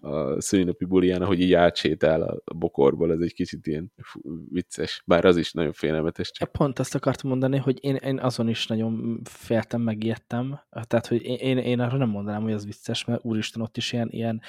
[0.09, 3.92] a szülinapi bulián, hogy így átsétál a bokorból, ez egy kicsit ilyen
[4.48, 6.30] vicces, bár az is nagyon félelmetes.
[6.30, 6.52] Csak.
[6.52, 10.60] Pont azt akartam mondani, hogy én, én azon is nagyon féltem, megijedtem.
[10.70, 14.08] Tehát, hogy én, én arra nem mondanám, hogy ez vicces, mert úristen, ott is ilyen,
[14.10, 14.40] ilyen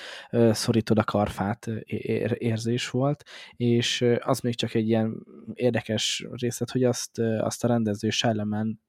[0.52, 3.24] szorítod a karfát ér, érzés volt,
[3.56, 8.80] és az még csak egy ilyen érdekes részlet, hogy azt, azt a rendező Shyamalan,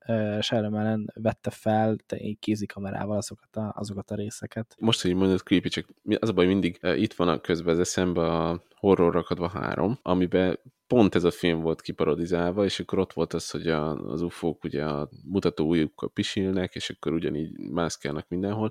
[0.41, 1.97] Shyamalan vette fel
[2.39, 4.77] kézikamerával azokat a, azokat a részeket.
[4.79, 5.87] Most, hogy mondod creepy, csak
[6.19, 10.59] az a baj, mindig itt van a közben az eszembe a horror rakadva három, amiben
[10.87, 14.65] pont ez a film volt kiparodizálva, és akkor ott volt az, hogy a, az ufók
[14.65, 18.71] ugye a mutató ujjukkal pisilnek, és akkor ugyanígy mászkálnak mindenhol,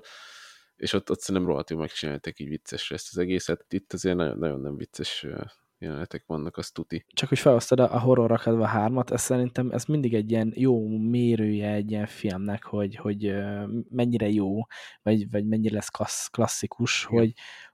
[0.76, 3.64] és ott, ott szerintem rohadtul megcsináltak így viccesre ezt az egészet.
[3.68, 5.26] Itt azért nagyon, nagyon nem vicces
[5.78, 7.04] jelenetek vannak, az tuti.
[7.14, 11.72] Csak hogy felhoztad a horror akadva hármat, ez szerintem ez mindig egy ilyen jó mérője
[11.72, 13.34] egy ilyen filmnek, hogy, hogy
[13.88, 14.60] mennyire jó,
[15.02, 17.18] vagy, vagy mennyire lesz klasszikus, Igen.
[17.18, 17.32] hogy,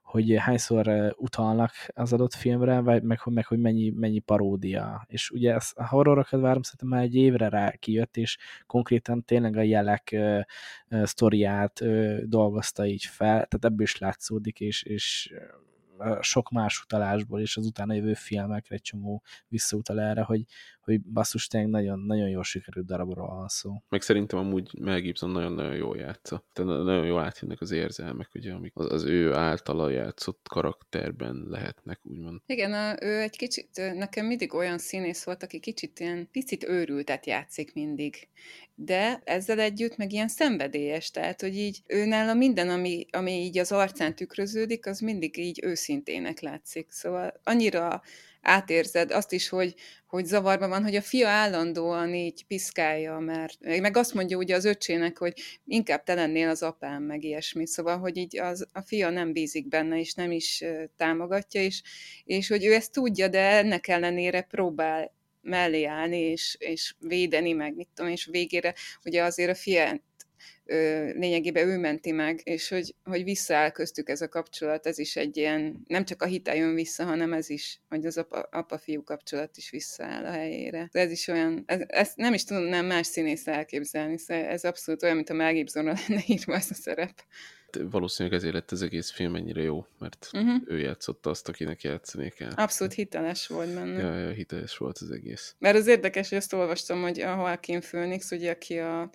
[0.09, 5.05] hogy hányszor utalnak az adott filmre, vagy meg, meg hogy mennyi, mennyi paródia.
[5.07, 9.57] És ugye ez a horrorokat várom, szerintem már egy évre rá kijött, és konkrétan tényleg
[9.57, 10.39] a jelek uh,
[10.89, 15.33] uh, sztoriát uh, dolgozta így fel, tehát ebből is látszódik, és, és
[16.19, 20.45] sok más utalásból, és az utána jövő filmekre egy csomó visszautal erre, hogy,
[20.89, 23.83] hogy basszus, tényleg nagyon, nagyon jól sikerült darabról van szó.
[23.89, 26.45] Meg szerintem amúgy Mel Gibson nagyon-nagyon jól játsza.
[26.53, 31.99] Tehát nagyon jól átjönnek az érzelmek, ugye, amik az, az ő általa játszott karakterben lehetnek,
[32.03, 32.39] úgymond.
[32.45, 37.25] Igen, a, ő egy kicsit, nekem mindig olyan színész volt, aki kicsit ilyen picit őrültet
[37.25, 38.27] játszik mindig.
[38.75, 43.71] De ezzel együtt meg ilyen szenvedélyes, tehát, hogy így őnála minden, ami, ami így az
[43.71, 46.91] arcán tükröződik, az mindig így őszintének látszik.
[46.91, 48.01] Szóval annyira
[48.41, 49.75] átérzed azt is, hogy,
[50.07, 54.65] hogy zavarban van, hogy a fia állandóan így piszkálja, mert meg azt mondja ugye az
[54.65, 55.33] öcsének, hogy
[55.65, 59.67] inkább te lennél az apám, meg ilyesmi, szóval, hogy így az, a fia nem bízik
[59.67, 60.63] benne, és nem is
[60.97, 61.81] támogatja, és,
[62.23, 67.75] és hogy ő ezt tudja, de ennek ellenére próbál mellé állni, és, és védeni, meg
[67.75, 68.73] mit tudom, és végére
[69.03, 69.99] ugye azért a fia
[71.13, 75.37] lényegében ő menti meg, és hogy, hogy visszaáll köztük ez a kapcsolat, ez is egy
[75.37, 79.69] ilyen, nem csak a hite jön vissza, hanem ez is, hogy az apa-fiú kapcsolat is
[79.69, 80.89] visszaáll a helyére.
[80.91, 85.03] Ez is olyan, ez, ezt nem is tudom nem más színész elképzelni, szóval ez abszolút
[85.03, 87.23] olyan, mint a Mel Gibsonra lenne írva ez a szerep.
[87.77, 90.61] Valószínűleg ezért lett az egész film ennyire jó, mert uh-huh.
[90.65, 92.51] ő játszotta azt, akinek játszani kell.
[92.55, 94.01] Abszolút hiteles volt benne.
[94.01, 95.55] Ja, ja, hiteles volt az egész.
[95.59, 99.09] Mert az érdekes, hogy azt olvastam, hogy a Joaquin Phoenix, ugye, aki a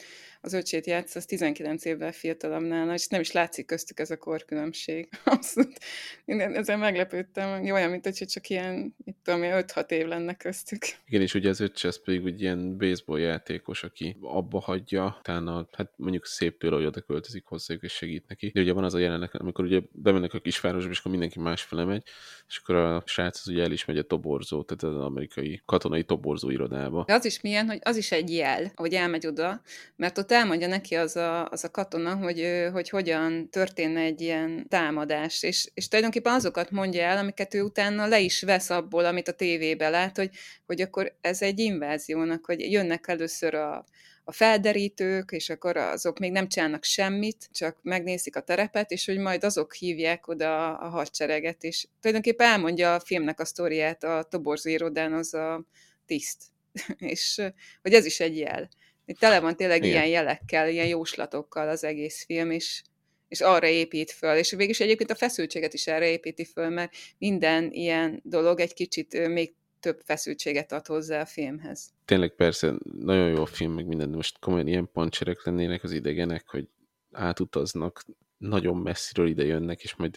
[0.45, 4.17] az öcsét játsz, az 19 évvel fiatalabb nála, és nem is látszik köztük ez a
[4.17, 5.09] korkülönbség.
[5.25, 5.79] Abszolút.
[6.25, 10.83] Én ezen meglepődtem, olyan, mint hogy csak ilyen, itt tudom, 5-6 év lenne köztük.
[11.07, 15.69] Igen, és ugye az öccse, ez pedig úgy ilyen baseball játékos, aki abba hagyja, utána,
[15.73, 18.51] hát mondjuk szép tőle, hogy oda költözik hozzájuk, és segít neki.
[18.55, 21.85] De ugye van az a jelenet, amikor ugye bemennek a kisvárosba, és akkor mindenki másfele
[21.85, 22.03] megy,
[22.49, 26.05] és akkor a srác az ugye el is megy a toborzó, tehát az amerikai katonai
[26.05, 27.05] toborzó irodába.
[27.07, 29.61] De az is milyen, hogy az is egy jel, hogy elmegy oda,
[29.97, 34.66] mert ott elmondja neki az a, az a katona, hogy, hogy hogyan történne egy ilyen
[34.68, 39.29] támadás, és, és tulajdonképpen azokat mondja el, amiket ő utána le is vesz abból, amit
[39.29, 40.31] a tévébe lát, hogy,
[40.66, 43.85] hogy akkor ez egy inváziónak, hogy jönnek először a,
[44.25, 49.18] a felderítők, és akkor azok még nem csinálnak semmit, csak megnézik a terepet, és hogy
[49.18, 54.70] majd azok hívják oda a hadsereget, és tulajdonképpen elmondja a filmnek a sztoriát a toborzó
[54.70, 55.64] irodán az a
[56.07, 56.42] tiszt.
[56.99, 57.42] és
[57.83, 58.68] hogy ez is egy jel.
[59.07, 59.90] Itt tele van tényleg Igen.
[59.90, 62.83] ilyen jelekkel, ilyen jóslatokkal az egész film, és,
[63.29, 64.37] és arra épít föl.
[64.37, 69.29] És végülis egyébként a feszültséget is erre építi föl, mert minden ilyen dolog egy kicsit
[69.29, 71.90] még több feszültséget ad hozzá a filmhez.
[72.05, 75.93] Tényleg persze, nagyon jó a film, meg minden, de most komolyan ilyen pancserek lennének az
[75.93, 76.69] idegenek, hogy
[77.12, 78.05] átutaznak,
[78.38, 80.14] nagyon messziről ide jönnek, és majd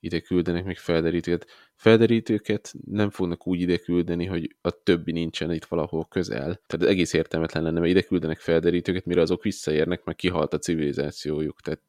[0.00, 1.46] ide küldenek még felderítőket.
[1.74, 6.60] Felderítőket nem fognak úgy ide küldeni, hogy a többi nincsen itt valahol közel.
[6.66, 11.60] Tehát egész értelmetlen lenne, mert ide küldenek felderítőket, mire azok visszaérnek, mert kihalt a civilizációjuk.
[11.60, 11.80] Tehát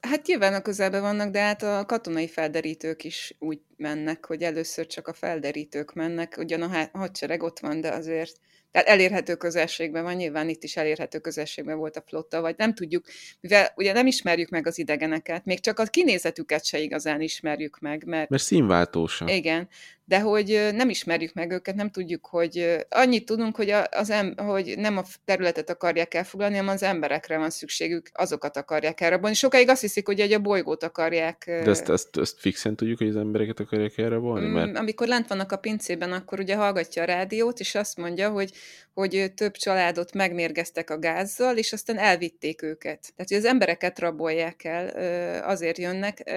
[0.00, 4.86] Hát nyilván a közelben vannak, de hát a katonai felderítők is úgy mennek, hogy először
[4.86, 8.40] csak a felderítők mennek, ugyan a hadsereg ott van, de azért
[8.74, 13.04] tehát elérhető közelségben van, nyilván itt is elérhető közelségben volt a flotta, vagy nem tudjuk,
[13.40, 18.04] mivel ugye nem ismerjük meg az idegeneket, még csak a kinézetüket se igazán ismerjük meg,
[18.06, 18.28] mert...
[18.28, 19.30] Mert színváltósa.
[19.30, 19.68] Igen,
[20.04, 24.74] de hogy nem ismerjük meg őket, nem tudjuk, hogy annyit tudunk, hogy, az em, hogy
[24.76, 29.34] nem a területet akarják elfoglalni, hanem az emberekre van szükségük, azokat akarják elrabolni.
[29.34, 31.44] Sokáig azt hiszik, hogy egy a bolygót akarják.
[31.46, 34.46] De ezt, ezt, ezt fixen tudjuk, hogy az embereket akarják elrabolni?
[34.46, 34.70] Mert...
[34.70, 38.52] Mm, amikor lent vannak a pincében, akkor ugye hallgatja a rádiót, és azt mondja, hogy,
[38.92, 43.00] hogy több családot megmérgeztek a gázzal, és aztán elvitték őket.
[43.16, 44.88] Tehát, hogy az embereket rabolják el,
[45.42, 46.32] azért jönnek.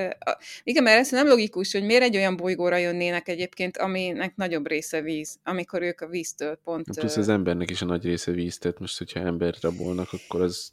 [0.64, 4.68] Igen, mert ez nem logikus, hogy miért egy olyan bolygóra jönnének egyébként, egyébként, aminek nagyobb
[4.68, 7.00] része víz, amikor ők a víztől pont...
[7.00, 10.72] Plusz az embernek is a nagy része víz, tehát most, hogyha embert rabolnak, akkor az...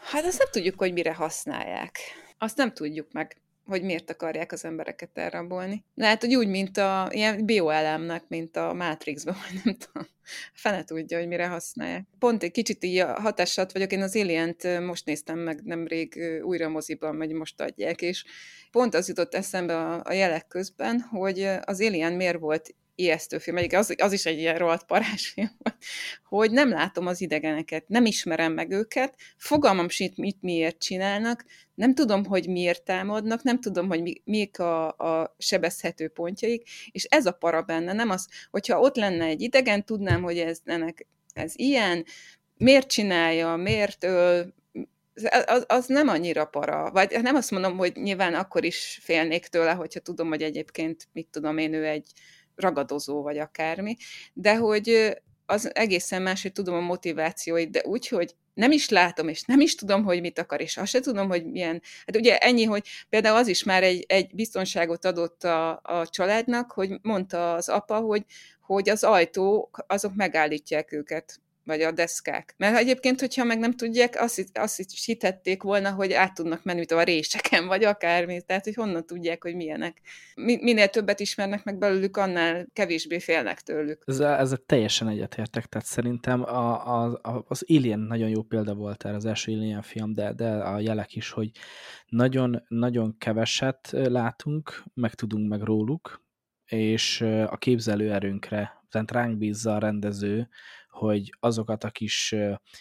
[0.00, 1.98] Hát azt nem tudjuk, hogy mire használják.
[2.38, 3.36] Azt nem tudjuk meg
[3.68, 5.84] hogy miért akarják az embereket elrabolni.
[5.94, 10.08] Lehet, hogy úgy, mint a ilyen bioelemnek, mint a Matrixban, vagy nem tudom.
[10.52, 12.06] Fene tudja, hogy mire használják.
[12.18, 17.16] Pont egy kicsit így hatásat vagyok, én az alien most néztem meg nemrég újra moziban,
[17.16, 18.24] vagy most adják, és
[18.70, 23.56] pont az jutott eszembe a, a jelek közben, hogy az Alien miért volt ijesztő film,
[23.56, 25.56] egyik az, az is egy ilyen rohadt parás film,
[26.24, 31.94] hogy nem látom az idegeneket, nem ismerem meg őket, fogalmam sincs, mit miért csinálnak, nem
[31.94, 37.26] tudom, hogy miért támadnak, nem tudom, hogy mi, mik a, a sebezhető pontjaik, és ez
[37.26, 41.52] a para benne, nem az, hogyha ott lenne egy idegen, tudnám, hogy ez, ennek, ez
[41.56, 42.04] ilyen,
[42.56, 44.54] miért csinálja, miért öl,
[45.46, 46.90] az, az nem annyira para.
[46.90, 51.28] Vagy nem azt mondom, hogy nyilván akkor is félnék tőle, hogyha tudom, hogy egyébként, mit
[51.30, 52.12] tudom én, ő egy
[52.60, 53.96] ragadozó, vagy akármi,
[54.32, 55.16] de hogy
[55.46, 59.60] az egészen más, hogy tudom a motivációit, de úgy, hogy nem is látom, és nem
[59.60, 61.82] is tudom, hogy mit akar, és azt se tudom, hogy milyen.
[62.06, 66.72] Hát ugye ennyi, hogy például az is már egy, egy biztonságot adott a, a családnak,
[66.72, 68.24] hogy mondta az apa, hogy,
[68.60, 72.54] hogy az ajtók, azok megállítják őket vagy a deszkák.
[72.56, 76.84] Mert egyébként, hogyha meg nem tudják, azt, azt is hitették volna, hogy át tudnak menni
[76.84, 78.42] a réseken, vagy akármi.
[78.42, 80.00] Tehát, hogy honnan tudják, hogy milyenek.
[80.34, 84.02] Minél többet ismernek meg belőlük, annál kevésbé félnek tőlük.
[84.06, 85.66] Ez a teljesen egyetértek.
[85.66, 89.82] Tehát szerintem a, a, a, az Alien nagyon jó példa volt erre, az első Alien
[89.82, 91.50] film, de, de a jelek is, hogy
[92.06, 96.22] nagyon-nagyon keveset látunk, meg tudunk meg róluk,
[96.66, 100.48] és a képzelőerőnkre, tehát ránk bízza a rendező,
[100.98, 102.34] hogy azokat a kis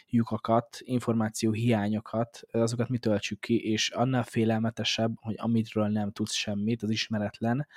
[0.07, 6.83] lyukakat, információ hiányokat, azokat mi töltsük ki, és annál félelmetesebb, hogy amitről nem tudsz semmit,
[6.83, 7.67] az ismeretlen,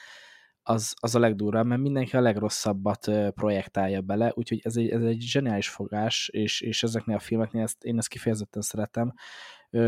[0.63, 5.21] az, az a legdurvább, mert mindenki a legrosszabbat projektálja bele, úgyhogy ez egy, ez egy
[5.21, 9.13] zseniális fogás, és, és ezeknél a filmeknél ezt, én ezt kifejezetten szeretem.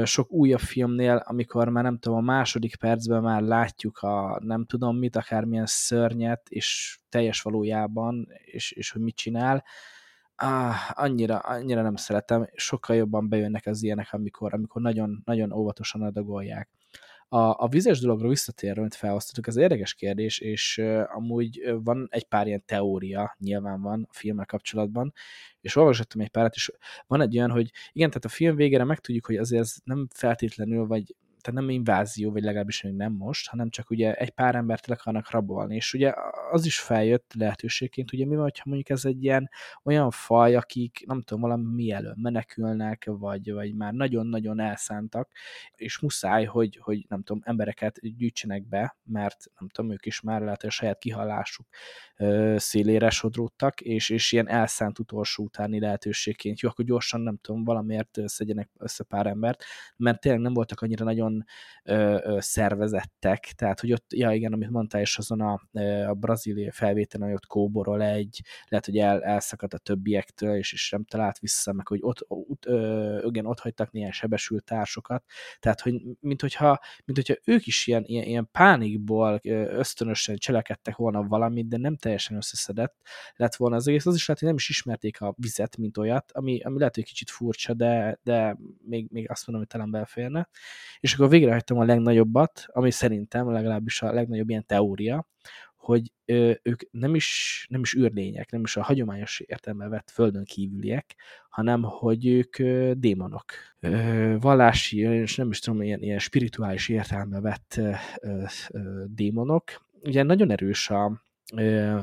[0.05, 4.99] Sok újabb filmnél, amikor már nem tudom, a második percben már látjuk a nem tudom
[4.99, 9.65] mit, akármilyen szörnyet, és teljes valójában, és, és hogy mit csinál,
[10.43, 16.03] ah, annyira, annyira nem szeretem, sokkal jobban bejönnek az ilyenek, amikor, amikor nagyon, nagyon óvatosan
[16.03, 16.69] adagolják.
[17.29, 22.25] A, a vizes dologról visszatérve, amit felhoztatok, ez érdekes kérdés, és uh, amúgy van egy
[22.25, 25.13] pár ilyen teória, nyilván van a filmmel kapcsolatban,
[25.61, 26.73] és olvasottam egy párat, és
[27.07, 30.87] van egy olyan, hogy igen, tehát a film végére megtudjuk, hogy azért ez nem feltétlenül,
[30.87, 34.87] vagy tehát nem invázió, vagy legalábbis még nem most, hanem csak ugye egy pár embert
[34.87, 36.13] le akarnak rabolni, és ugye
[36.51, 39.51] az is feljött lehetőségként, ugye mi van, ha mondjuk ez egy ilyen
[39.83, 45.31] olyan faj, akik nem tudom, valami elől menekülnek, vagy, vagy már nagyon-nagyon elszántak,
[45.77, 50.41] és muszáj, hogy, hogy nem tudom, embereket gyűjtsenek be, mert nem tudom, ők is már
[50.41, 51.67] lehet, hogy a saját kihalásuk
[52.17, 57.65] ö, szélére sodródtak, és, és ilyen elszánt utolsó utáni lehetőségként, jó, akkor gyorsan nem tudom,
[57.65, 59.65] valamiért szedjenek össze pár embert,
[59.97, 61.45] mert tényleg nem voltak annyira nagyon nagyon
[61.85, 65.61] ö, ö, szervezettek, tehát hogy ott, ja igen, amit mondtál, és azon a,
[66.09, 70.90] a brazíliai felvételen, hogy ott kóborol egy, lehet, hogy el, elszakadt a többiektől, és, és
[70.90, 75.25] nem talált vissza, meg hogy ott, ott, ö, igen, ott hagytak néhány sebesült társokat,
[75.59, 81.23] tehát hogy mint hogyha, mint hogyha ők is ilyen, ilyen, ilyen pánikból ösztönösen cselekedtek volna
[81.23, 82.97] valamit, de nem teljesen összeszedett
[83.37, 84.07] lett volna az egész.
[84.07, 87.05] Az is lehet, hogy nem is ismerték a vizet, mint olyat, ami, ami lehet, hogy
[87.05, 90.49] kicsit furcsa, de, de még, még azt mondom, hogy talán belférne.
[91.01, 95.27] És akkor akkor végrehajtom a legnagyobbat, ami szerintem legalábbis a legnagyobb ilyen teória,
[95.77, 100.45] hogy ö, ők nem is, nem is űrlények, nem is a hagyományos értelme vett földön
[100.45, 101.15] kívüliek,
[101.49, 103.45] hanem hogy ők ö, démonok.
[103.81, 109.63] Ö, vallási, és nem is tudom, ilyen, ilyen spirituális értelme vett ö, ö, démonok.
[110.01, 111.05] Ugye nagyon erős a,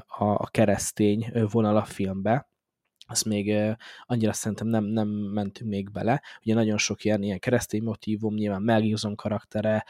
[0.07, 2.48] a, a keresztény vonal a filmbe,
[3.09, 3.53] azt még
[4.05, 6.21] annyira szerintem nem, nem mentünk még bele.
[6.41, 9.85] Ugye nagyon sok ilyen, ilyen keresztény motívum, nyilván Mel Gibson karaktere,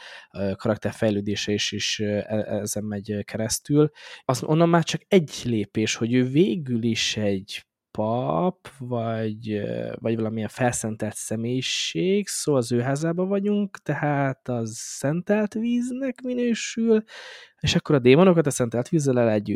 [0.56, 3.90] karakterfejlődése is, is e, ezen megy keresztül.
[4.24, 9.60] Az, onnan már csak egy lépés, hogy ő végül is egy pap, vagy,
[9.94, 17.02] vagy valamilyen felszentelt személyiség, szóval az ő házában vagyunk, tehát az szentelt víznek minősül,
[17.60, 19.48] és akkor a démonokat a szentelt vízzel el lehet.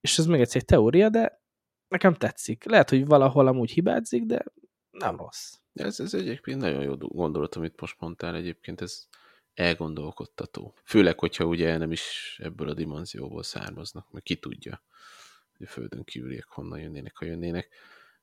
[0.00, 1.44] És ez meg egyszer egy teória, de
[1.88, 2.64] nekem tetszik.
[2.64, 4.44] Lehet, hogy valahol amúgy hibázik, de
[4.90, 5.54] nem rossz.
[5.74, 9.06] Ez, ez egyébként nagyon jó gondolat, amit most mondtál egyébként, ez
[9.54, 10.74] elgondolkodtató.
[10.84, 14.82] Főleg, hogyha ugye nem is ebből a dimenzióból származnak, mert ki tudja,
[15.56, 17.68] hogy a Földön kívüliek honnan jönnének, ha jönnének.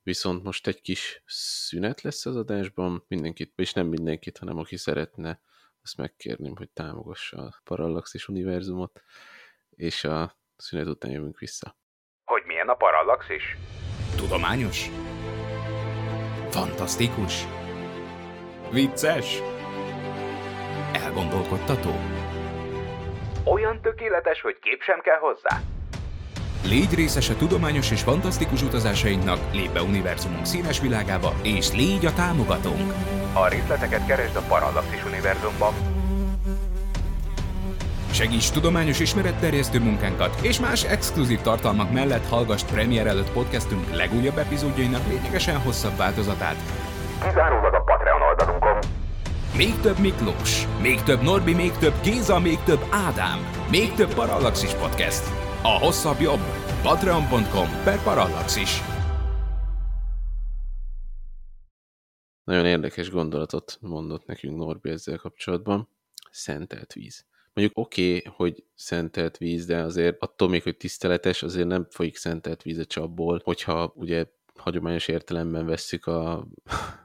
[0.04, 5.41] Viszont most egy kis szünet lesz az adásban, mindenkit, és nem mindenkit, hanem aki szeretne,
[5.82, 9.02] azt megkérném, hogy támogassa a Parallaxis univerzumot,
[9.69, 11.76] és a szünet után jövünk vissza.
[12.63, 13.58] Milyen a parallaxis?
[14.15, 14.89] Tudományos?
[16.49, 17.47] Fantasztikus?
[18.71, 19.41] Vicces?
[20.93, 21.91] Elgondolkodtató?
[23.43, 25.62] Olyan tökéletes, hogy kép sem kell hozzá?
[26.65, 32.14] Légy részes a tudományos és fantasztikus utazásainknak, lép be univerzumunk színes világába, és légy a
[32.14, 32.93] támogatónk!
[33.34, 35.93] A részleteket keresd a Parallaxis univerzumban.
[38.14, 45.07] Segíts tudományos ismeretterjesztő munkánkat, és más exkluzív tartalmak mellett hallgass premier előtt podcastünk legújabb epizódjainak
[45.07, 46.55] lényegesen hosszabb változatát.
[47.24, 48.78] Kizárólag a Patreon oldalunkon.
[49.55, 53.39] Még több Miklós, még több Norbi, még több Géza, még több Ádám,
[53.72, 55.24] még több Parallaxis Podcast.
[55.61, 56.41] A hosszabb jobb.
[56.82, 58.82] Patreon.com per Parallaxis.
[62.43, 65.89] Nagyon érdekes gondolatot mondott nekünk Norbi ezzel kapcsolatban.
[66.32, 67.26] Szentelt víz.
[67.54, 72.16] Mondjuk oké, okay, hogy szentelt víz, de azért attól még, hogy tiszteletes, azért nem folyik
[72.16, 74.26] szentelt víz a csapból, hogyha ugye
[74.64, 76.34] hagyományos értelemben vesszük a,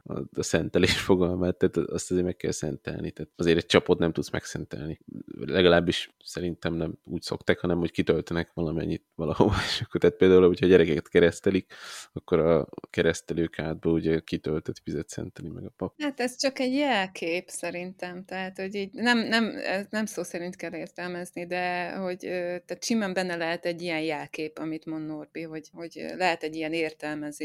[0.04, 3.10] a, a szentelés fogalmát, tehát azt azért meg kell szentelni.
[3.10, 4.98] Tehát azért egy csapot nem tudsz megszentelni.
[5.46, 9.54] Legalábbis szerintem nem úgy szokták, hanem hogy kitöltenek valamennyit valahova.
[9.70, 11.72] És akkor tehát például, hogyha gyerekeket keresztelik,
[12.12, 15.94] akkor a keresztelők átba ugye kitöltött vizet szenteli meg a pap.
[15.98, 19.52] Hát ez csak egy jelkép szerintem, tehát hogy így nem, nem,
[19.90, 24.86] nem szó szerint kell értelmezni, de hogy tehát simán benne lehet egy ilyen jelkép, amit
[24.86, 26.72] mond Norbi, hogy, hogy lehet egy ilyen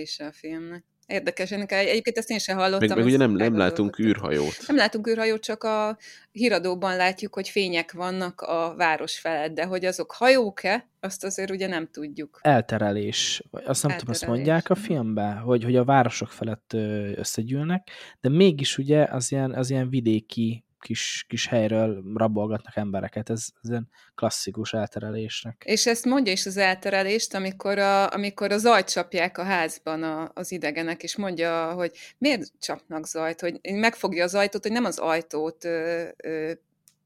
[0.04, 0.84] értelmezése a filmnek.
[1.08, 2.88] Érdekes, egyébként ezt én sem hallottam.
[2.88, 4.56] Meg, meg ugye nem, nem látunk űrhajót.
[4.68, 5.98] Nem látunk űrhajót, csak a
[6.32, 11.68] híradóban látjuk, hogy fények vannak a város felett, de hogy azok hajók-e, azt azért ugye
[11.68, 12.40] nem tudjuk.
[12.42, 13.44] Elterelés.
[13.52, 16.74] Azt nem tudom, azt mondják a filmben, hogy, hogy a városok felett
[17.16, 17.90] összegyűlnek,
[18.22, 23.30] de mégis ugye az ilyen, az ilyen vidéki kis, kis helyről rabolgatnak embereket.
[23.30, 25.64] Ez, ez ilyen klasszikus elterelésnek.
[25.66, 30.32] És ezt mondja is az elterelést, amikor a, amikor a zajt csapják a házban a,
[30.34, 34.98] az idegenek, és mondja, hogy miért csapnak zajt, hogy megfogja az ajtót, hogy nem az
[34.98, 36.52] ajtót ö, ö,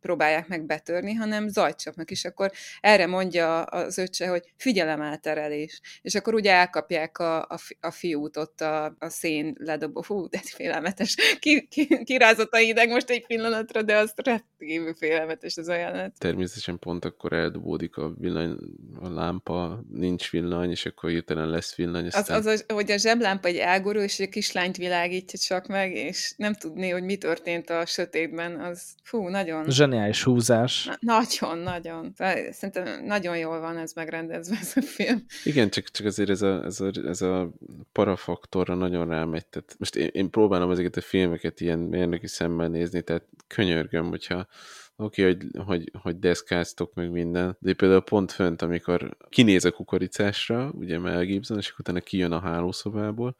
[0.02, 5.82] próbálják meg betörni, hanem zajt csapnak, és akkor erre mondja az öccse, hogy figyelem elterelés.
[6.02, 10.04] És akkor ugye elkapják a, a, a fiút ott a, a szén ledobó.
[10.08, 11.16] Hú, de félelmetes.
[11.40, 14.14] Ki, ki, kirázott a hideg most egy pillanatra, de az
[14.58, 16.14] rendkívül félelmetes az ajánlat.
[16.18, 18.58] Természetesen pont akkor eldobódik a villany,
[19.02, 22.06] a lámpa, nincs villany, és akkor hirtelen lesz villany.
[22.06, 22.38] Aztán...
[22.38, 26.54] Az, az, hogy a zseblámpa egy ágorú, és egy kislányt világítja csak meg, és nem
[26.54, 29.64] tudni, hogy mi történt a sötétben, az fú, nagyon...
[29.64, 30.86] Zseni zseniális húzás.
[30.86, 32.14] Na, nagyon, nagyon.
[32.52, 35.26] Szerintem nagyon jól van ez megrendezve ez a film.
[35.44, 37.54] Igen, csak, csak azért ez a, ez a, ez a
[37.92, 39.46] parafaktorra nagyon rámegy.
[39.48, 44.47] Tehát most én, én próbálom ezeket a filmeket ilyen mérnöki szemmel nézni, tehát könyörgöm, hogyha
[44.96, 50.72] oké, hogy, hogy, hogy deszkáztok meg minden, de például pont fönt, amikor kinéz a kukoricásra,
[50.72, 53.36] ugye Mel Gibson, és utána kijön a hálószobából,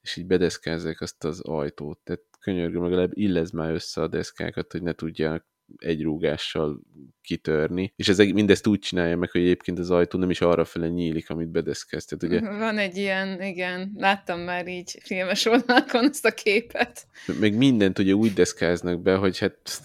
[0.00, 1.98] és így bedeszkázzák azt az ajtót.
[2.04, 5.46] Tehát könyörgöm, legalább illez már össze a deszkákat, hogy ne tudják
[5.76, 6.80] egy rúgással
[7.22, 10.88] kitörni, és ez, mindezt úgy csinálja meg, hogy egyébként az ajtó nem is arra fele
[10.88, 12.40] nyílik, amit bedeszkeztet, ugye?
[12.40, 17.06] Van egy ilyen, igen, láttam már így filmes oldalakon ezt a képet.
[17.40, 19.78] Meg mindent ugye úgy deszkáznak be, hogy hát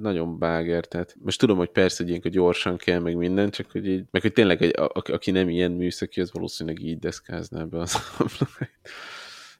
[0.00, 3.86] nagyon báger, tehát most tudom, hogy persze, hogy ilyenkor gyorsan kell, meg minden, csak hogy
[3.86, 7.78] így, meg hogy tényleg, egy, a, aki nem ilyen műszaki, az valószínűleg így deszkázná be
[7.78, 8.90] az ablakait.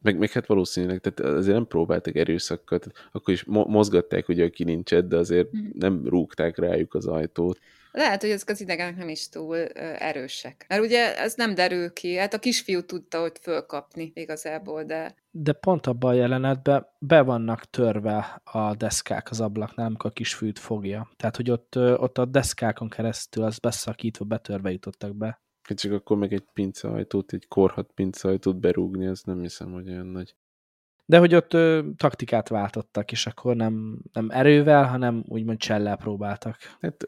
[0.00, 4.44] Meg, meg hát valószínűleg, tehát azért nem próbáltak erőszakkal, tehát akkor is mo- mozgatták ugye
[4.44, 5.66] a kilincset, de azért mm.
[5.72, 7.58] nem rúgták rájuk az ajtót.
[7.96, 9.68] Lehet, hogy ezek az idegenek nem is túl ö,
[9.98, 10.64] erősek.
[10.68, 12.16] Mert ugye ez nem derül ki.
[12.16, 15.14] Hát a kisfiú tudta, hogy fölkapni igazából, de...
[15.30, 20.58] De pont abban a jelenetben be vannak törve a deszkák az ablaknál, amikor a kisfiút
[20.58, 21.10] fogja.
[21.16, 25.40] Tehát, hogy ott, ott a deszkákon keresztül az beszakítva, betörve jutottak be.
[25.74, 30.34] Csak akkor meg egy pinceajtót, egy korhat pinceajtót berúgni, az nem hiszem, hogy olyan nagy.
[31.08, 36.56] De hogy ott ö, taktikát váltottak, és akkor nem, nem erővel, hanem úgymond csellel próbáltak.
[36.80, 37.04] Hát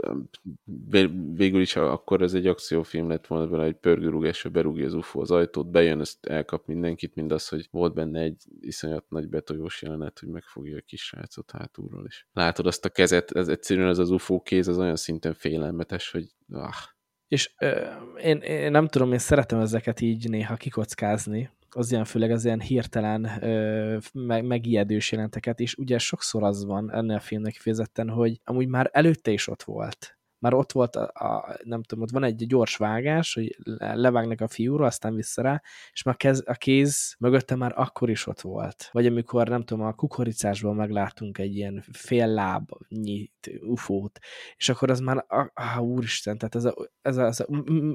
[1.33, 5.31] végül is akkor ez egy akciófilm lett volna vele, egy pörgőrúgásra berúgja az UFO az
[5.31, 10.19] ajtót, bejön, ezt elkap mindenkit, mind az, hogy volt benne egy iszonyat nagy betojós jelenet,
[10.19, 12.29] hogy megfogja a kis srácot hátulról is.
[12.33, 16.27] Látod azt a kezet, ez egyszerűen ez az UFO kéz, az olyan szinten félelmetes, hogy
[16.51, 16.75] ah,
[17.29, 17.87] és ö,
[18.23, 22.61] én, én nem tudom, én szeretem ezeket így néha kikockázni, az ilyen főleg az ilyen
[22.61, 28.41] hirtelen ö, meg, megijedős jelenteket, és ugye sokszor az van ennél a filmnek kifejezetten, hogy
[28.45, 32.25] amúgy már előtte is ott volt már ott volt, a, a, nem tudom, ott van
[32.25, 35.63] egy gyors vágás, hogy levágnak a fiúra, aztán vissza rá,
[35.93, 38.89] és már kez, a kéz mögötte már akkor is ott volt.
[38.93, 43.31] Vagy amikor, nem tudom, a kukoricásban megláttunk egy ilyen fél lábnyi
[43.61, 44.19] ufót,
[44.57, 47.47] és akkor az már, ah, ah úristen, tehát ez a, ez a, ez a,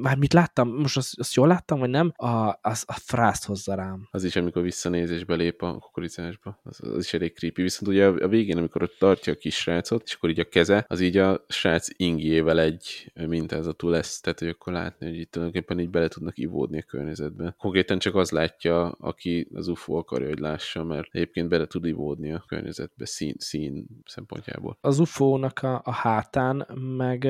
[0.02, 2.12] már mit láttam, most azt, azt jól láttam, vagy nem?
[2.16, 4.08] A, az, a frászt hozza rám.
[4.12, 7.62] Az is, amikor visszanéz és belép a kukoricásba, az, az is elég creepy.
[7.62, 10.44] Viszont ugye a, a végén, amikor ott tartja a kis srácot, és akkor így a
[10.46, 15.20] keze, az így a srác ingi férjével egy mintázatú lesz, tehát hogy akkor látni, hogy
[15.20, 17.56] itt tulajdonképpen így bele tudnak ivódni a környezetbe.
[17.58, 22.32] Konkrétan csak az látja, aki az UFO akarja, hogy lássa, mert egyébként bele tud ivódni
[22.32, 24.78] a környezetbe szín, szín szempontjából.
[24.82, 26.68] Az UFO-nak a, a hátán,
[26.98, 27.26] meg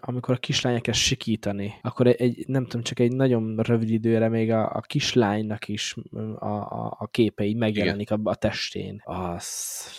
[0.00, 4.28] amikor a kislány elkezd sikítani, akkor egy, egy, nem tudom, csak egy nagyon rövid időre
[4.28, 5.96] még a, a kislánynak is
[6.38, 9.02] a, a, a képei megjelenik a, a testén.
[9.04, 9.46] Az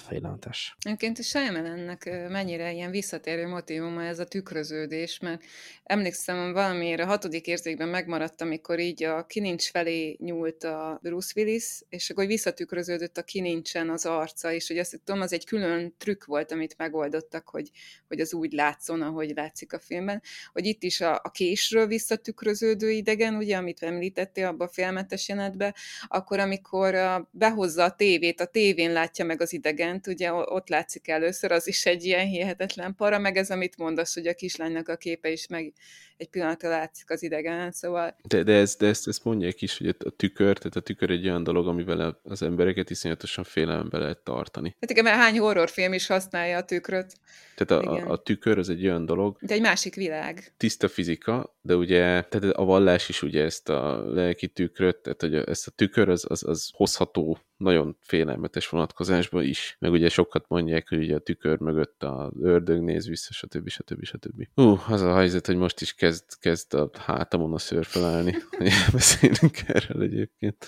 [0.08, 0.76] félelmetes.
[0.80, 5.44] Egyébként is Shyamalannek mennyire ilyen visszatérő motivuma ez a tükröződés, mert
[5.84, 11.82] emlékszem, valamiért a hatodik érzékben megmaradt, amikor így a kinincs felé nyúlt a Bruce Willis,
[11.90, 16.26] és akkor visszatükröződött a kinincsen az arca, és hogy azt tudom, az egy külön trükk
[16.26, 17.70] volt, amit megoldottak, hogy,
[18.08, 20.22] hogy az úgy látszon, ahogy látszik a filmben,
[20.54, 25.74] hogy itt is a, a késről visszatükröződő idegen, ugye, amit említettél abban a filmetes jelenetben,
[26.08, 31.08] akkor amikor a, behozza a tévét, a tévén látja meg az idegent, ugye ott látszik
[31.08, 34.96] először, az is egy ilyen hihetetlen para, meg ez, amit mondasz, hogy a kislánynak a
[34.96, 35.74] képe is meg
[36.20, 38.16] egy pillanatra látszik az idegen, szóval...
[38.28, 41.28] De, de, ez, de ezt, ezt mondják is, hogy a tükör, tehát a tükör egy
[41.28, 44.76] olyan dolog, amivel az embereket iszonyatosan félelembe lehet tartani.
[44.80, 47.14] Hát igen, mert hány horrorfilm is használja a tükröt.
[47.56, 49.38] Tehát a, a, a tükör az egy olyan dolog.
[49.42, 50.54] De egy másik világ.
[50.58, 55.36] Tiszta fizika, de ugye tehát a vallás is ugye ezt a lelki tükröt, tehát hogy
[55.36, 59.76] ezt a tükör az, az, az hozható nagyon félelmetes vonatkozásban is.
[59.80, 63.70] Meg ugye sokat mondják, hogy ugye a tükör mögött a ördög néz vissza, stb.
[63.70, 64.04] stb.
[64.04, 64.48] stb.
[64.56, 66.09] Hú, az a helyzet, hogy most is kezd,
[66.40, 68.36] kezd a hátamon a szőr felállni.
[68.94, 70.66] Beszélünk erről egyébként.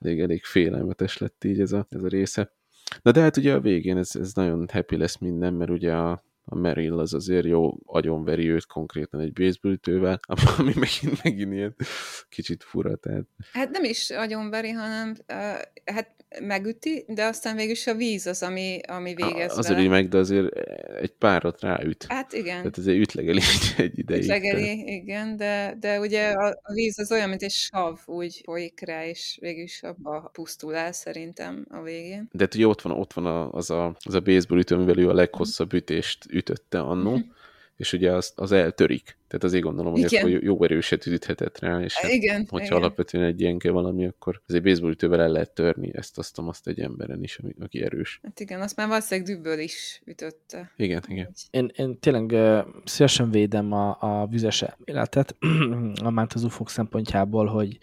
[0.00, 2.52] Elég, elég félelmetes lett így ez a, ez a része.
[3.02, 6.22] Na de hát ugye a végén ez, ez nagyon happy lesz minden, mert ugye a,
[6.44, 10.20] a Merrill az azért jó agyonveri őt konkrétan egy baseballütővel,
[10.58, 11.76] ami megint, megint ilyen
[12.28, 12.96] kicsit fura.
[12.96, 13.24] Tehát.
[13.52, 18.42] Hát nem is agyonveri, hanem uh, hát megüti, de aztán végül is a víz az,
[18.42, 19.88] ami, ami végez Azért vele.
[19.88, 20.56] meg, de azért
[21.00, 22.04] egy párat ráüt.
[22.08, 22.56] Hát igen.
[22.56, 23.40] Tehát azért ütlegeli
[23.76, 24.22] egy ideig.
[24.22, 24.86] Ütlegeli, tehát.
[24.86, 29.06] igen, de, de ugye a, a víz az olyan, mint egy sav, úgy folyik rá,
[29.06, 32.28] és végül is abba pusztul el szerintem a végén.
[32.32, 35.08] De hát ugye ott van, ott van az a, az a baseball ütő, amivel ő
[35.08, 37.36] a leghosszabb ütést ütötte annó, mm-hmm
[37.78, 39.17] és ugye az, az eltörik.
[39.28, 40.26] Tehát azért gondolom, hogy igen.
[40.26, 42.78] akkor jó erőset üthetett rá, és hát, igen, hogyha igen.
[42.78, 46.80] alapvetően egy ilyenke valami, akkor azért baseball ütővel el lehet törni ezt, azt, azt egy
[46.80, 48.20] emberen is, ami, aki erős.
[48.22, 50.72] Hát igen, azt már valószínűleg dübből is ütötte.
[50.76, 51.30] Igen, igen.
[51.50, 55.36] Én, én tényleg uh, szívesen védem a, a vizes életet,
[56.02, 57.78] amánt az ufok szempontjából, hogy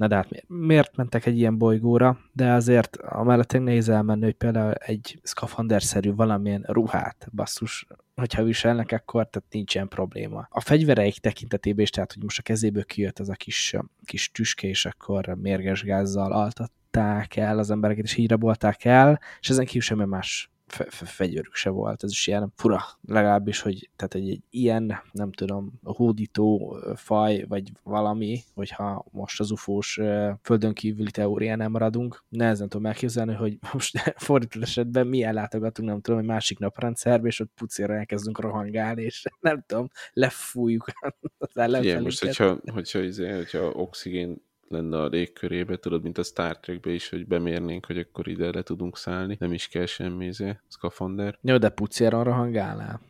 [0.00, 4.34] na de hát miért, miért mentek egy ilyen bolygóra, de azért amellett nehéz elmenni, hogy
[4.34, 10.46] például egy szkafanderszerű valamilyen ruhát, basszus, hogyha viselnek, akkor tehát nincsen probléma.
[10.50, 10.60] A
[10.90, 14.86] fegyvereik tekintetében is, tehát hogy most a kezéből kijött ez a kis, kis tüske, és
[14.86, 20.04] akkor mérges gázzal altatták el az embereket, és így rabolták el, és ezen kívül semmi
[20.04, 20.50] más
[20.90, 22.02] fegyverük se volt.
[22.02, 27.72] Ez is ilyen fura, legalábbis, hogy tehát egy, egy ilyen, nem tudom, hódító faj, vagy
[27.82, 30.00] valami, hogyha most az ufós
[30.42, 36.20] földön kívüli teórián maradunk, nehezen tudom elképzelni, hogy most fordított esetben mi ellátogatunk, nem tudom,
[36.20, 40.84] egy másik naprendszerbe, és ott pucéra elkezdünk rohangálni, és nem tudom, lefújjuk
[41.38, 42.02] az ellenfeléket.
[42.02, 47.08] most, hogyha, hogyha, hogyha, hogyha oxigén lenne a légkörébe, tudod, mint a Star Trekbe is,
[47.08, 51.38] hogy bemérnénk, hogy akkor ide le tudunk szállni, nem is kell semmi izé, szkafander.
[51.42, 53.00] Jó, de pucér arra hangálnál.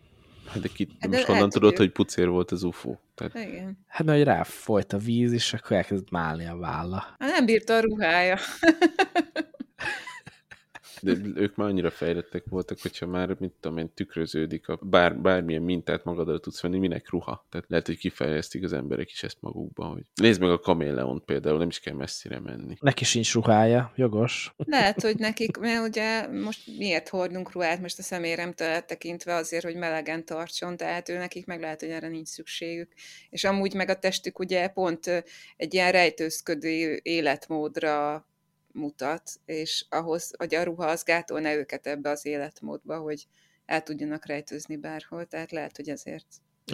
[0.46, 2.96] Hát de, ki, de most honnan tudod, hogy pucér volt az UFO?
[3.14, 3.34] Tehát...
[3.34, 3.78] Igen.
[3.86, 7.14] Hát mert ráfolyt a víz, és akkor elkezdett málni a válla.
[7.18, 8.38] Hát nem bírta a ruhája.
[11.03, 15.62] De ők már annyira fejlettek voltak, hogyha már, mint tudom én, tükröződik, a bár, bármilyen
[15.62, 17.46] mintát magadra tudsz venni, minek ruha.
[17.51, 21.59] Tehát lehet, hogy kifejeztik az emberek is ezt magukban, hogy nézd meg a kaméleont például,
[21.59, 22.76] nem is kell messzire menni.
[22.80, 24.55] Neki sincs ruhája, jogos.
[24.57, 29.76] Lehet, hogy nekik, mert ugye most miért hordunk ruhát, most a szeméremtől tekintve azért, hogy
[29.76, 32.92] melegen tartson, tehát ő nekik meg lehet, hogy erre nincs szükségük.
[33.30, 35.24] És amúgy meg a testük ugye pont
[35.57, 38.24] egy ilyen rejtőzködő életmódra
[38.72, 43.26] mutat, és ahhoz, hogy a ruha az gátolna őket ebbe az életmódba, hogy
[43.66, 46.26] el tudjanak rejtőzni bárhol, tehát lehet, hogy ezért.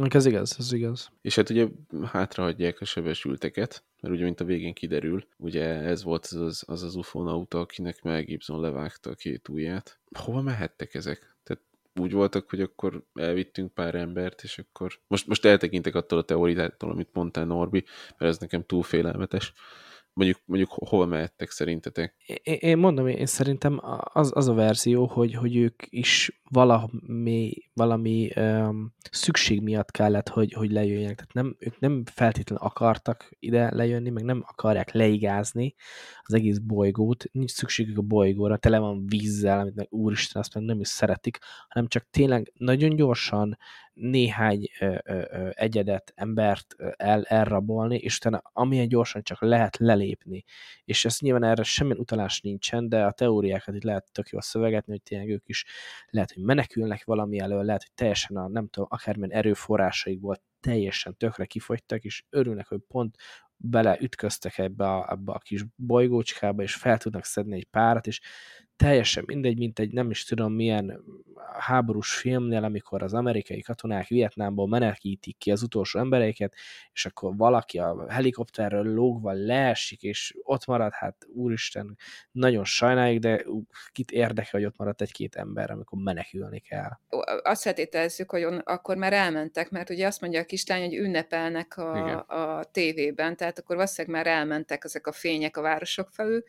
[0.09, 1.11] Ez igaz, ez igaz.
[1.23, 1.67] És hát ugye
[2.13, 6.83] hátrahagyják a sebesülteket, mert ugye, mint a végén kiderül, ugye ez volt az az, az,
[6.83, 9.99] az ufonauta, akinek Mel Gibson levágta a két ujját.
[10.19, 11.37] Hova mehettek ezek?
[11.43, 11.63] Tehát
[12.01, 16.91] úgy voltak, hogy akkor elvittünk pár embert, és akkor most, most eltekintek attól a teóriától,
[16.91, 17.85] amit mondtál Norbi,
[18.19, 19.53] mert ez nekem túl félelmetes
[20.17, 22.15] mondjuk, mondjuk hol mehettek szerintetek?
[22.43, 23.81] Én, én mondom, én szerintem
[24.13, 30.53] az, az a verzió, hogy, hogy ők is valami, valami um, szükség miatt kellett, hogy,
[30.53, 31.15] hogy lejöjjenek.
[31.15, 35.75] Tehát nem, ők nem feltétlenül akartak ide lejönni, meg nem akarják leigázni
[36.23, 37.25] az egész bolygót.
[37.33, 41.39] Nincs szükségük a bolygóra, tele van vízzel, amit meg úristen, azt meg nem is szeretik,
[41.69, 43.59] hanem csak tényleg nagyon gyorsan
[43.97, 50.45] néhány ö, ö, egyedet, embert el, elrabolni, és utána amilyen gyorsan csak lehet lelépni.
[50.85, 54.93] És ezt nyilván erre semmilyen utalás nincsen, de a teóriákat itt lehet tök jól szövegetni,
[54.93, 55.65] hogy tényleg ők is
[56.07, 61.45] lehet, hogy menekülnek valami elől, lehet, hogy teljesen a nem tudom, akármilyen erőforrásaikból teljesen tökre
[61.45, 63.17] kifogytak, és örülnek, hogy pont
[63.57, 68.21] beleütköztek ebbe a, ebbe a kis bolygócskába, és fel tudnak szedni egy párat, és
[68.77, 71.05] teljesen mindegy, mint egy nem is tudom milyen
[71.59, 76.55] háborús filmnél, amikor az amerikai katonák Vietnámból menekítik ki az utolsó embereiket,
[76.93, 81.99] és akkor valaki a helikopterről lógva leesik, és ott marad, hát úristen,
[82.31, 83.45] nagyon sajnáljuk, de
[83.93, 86.91] kit érdekel, hogy ott maradt egy-két ember, amikor menekülni kell.
[87.43, 91.77] Azt feltételezzük, hogy on, akkor már elmentek, mert ugye azt mondja a kislány, hogy ünnepelnek
[91.77, 96.45] a, a tévében, tehát akkor valószínűleg már elmentek ezek a fények a városok felül,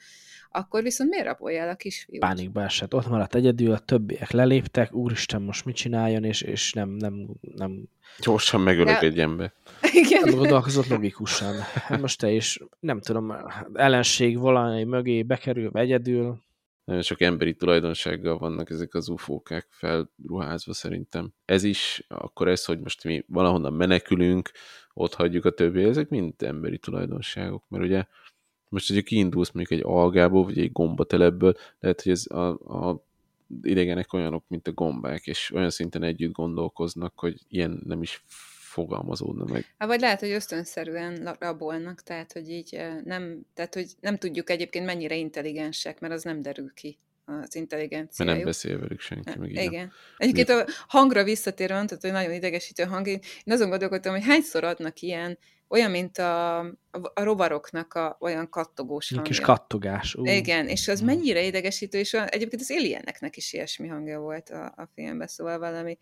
[0.58, 2.20] akkor viszont miért rabolja el a kisfiút?
[2.20, 2.94] Pánikba esett.
[2.94, 7.84] Ott maradt egyedül, a többiek leléptek, úristen, most mit csináljon, és, és nem, nem, nem...
[8.20, 9.54] Gyorsan megölök egy ember.
[9.94, 10.22] Igen.
[10.24, 11.56] Nem gondolkozott logikusan.
[11.74, 13.34] Hát most te is, nem tudom,
[13.74, 16.46] ellenség valami mögé bekerül, egyedül.
[16.84, 21.34] Nagyon sok emberi tulajdonsággal vannak ezek az ufókák felruházva szerintem.
[21.46, 24.52] Ez is, akkor ez, hogy most mi valahonnan menekülünk,
[24.94, 28.06] ott hagyjuk a többi, ezek mind emberi tulajdonságok, mert ugye
[28.70, 33.06] most, hogyha kiindulsz mondjuk egy algából, vagy egy gombatelepből, lehet, hogy ez a, a
[33.62, 38.24] idegenek olyanok, mint a gombák, és olyan szinten együtt gondolkoznak, hogy ilyen nem is
[38.78, 39.74] fogalmazódna meg.
[39.78, 44.86] Hát vagy lehet, hogy ösztönszerűen rabolnak, tehát hogy így nem, tehát hogy nem tudjuk egyébként
[44.86, 48.18] mennyire intelligensek, mert az nem derül ki az intelligenciájuk.
[48.18, 49.40] Mert nem beszél velük senki.
[49.40, 49.92] Meg Igen.
[50.18, 55.02] Egyébként a hangra visszatérve, tehát, hogy nagyon idegesítő hang, én azon gondolkodtam, hogy hányszor adnak
[55.02, 55.38] ilyen
[55.70, 56.60] olyan, mint a,
[57.14, 59.32] a rovaroknak a, olyan kattogós hangja.
[59.32, 60.16] Kis kattogás.
[60.16, 60.26] Ú.
[60.26, 64.66] Igen, és az mennyire idegesítő, és a, egyébként az Alieneknek is ilyesmi hangja volt a,
[64.66, 65.98] a filmben, szóval valami,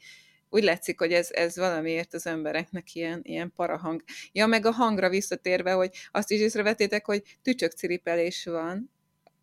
[0.50, 4.04] úgy látszik, hogy ez, ez valamiért az embereknek ilyen, ilyen parahang.
[4.32, 8.92] Ja, meg a hangra visszatérve, hogy azt is észrevetétek, hogy tücsökciripelés van,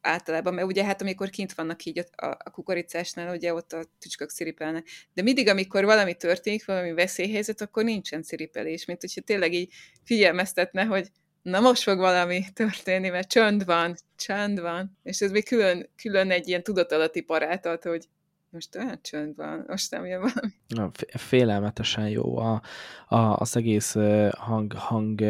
[0.03, 4.31] általában, mert ugye hát amikor kint vannak így a, a kukoricásnál, ugye ott a tücskök
[4.31, 4.87] ciripelnek.
[5.15, 9.73] De mindig, amikor valami történik, valami veszélyhelyzet, akkor nincsen ciripelés, mint hogyha tényleg így
[10.05, 11.11] figyelmeztetne, hogy
[11.43, 14.99] na most fog valami történni, mert csönd van, csönd van.
[15.03, 18.09] És ez még külön, külön egy ilyen tudatalatti parát hogy
[18.51, 20.53] most olyan csönd van, most nem jön valami.
[20.67, 22.63] Na, félelmetesen jó a,
[23.09, 23.95] a, az egész
[24.37, 25.21] hang, hang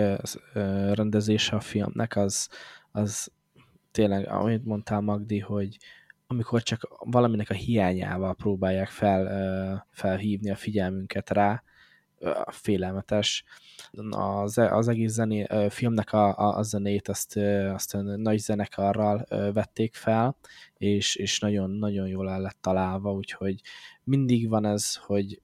[0.92, 2.48] rendezése a filmnek, az,
[2.90, 3.32] az
[3.92, 5.78] tényleg, amit mondtál Magdi, hogy
[6.26, 11.62] amikor csak valaminek a hiányával próbálják fel, felhívni a figyelmünket rá,
[12.46, 13.44] félelmetes.
[14.10, 17.36] Az, az egész zené, filmnek a, a, a zenét azt,
[17.72, 20.36] azt nagy zenekarral vették fel,
[20.76, 23.60] és, és nagyon, nagyon jól el lett találva, úgyhogy
[24.04, 25.40] mindig van ez, hogy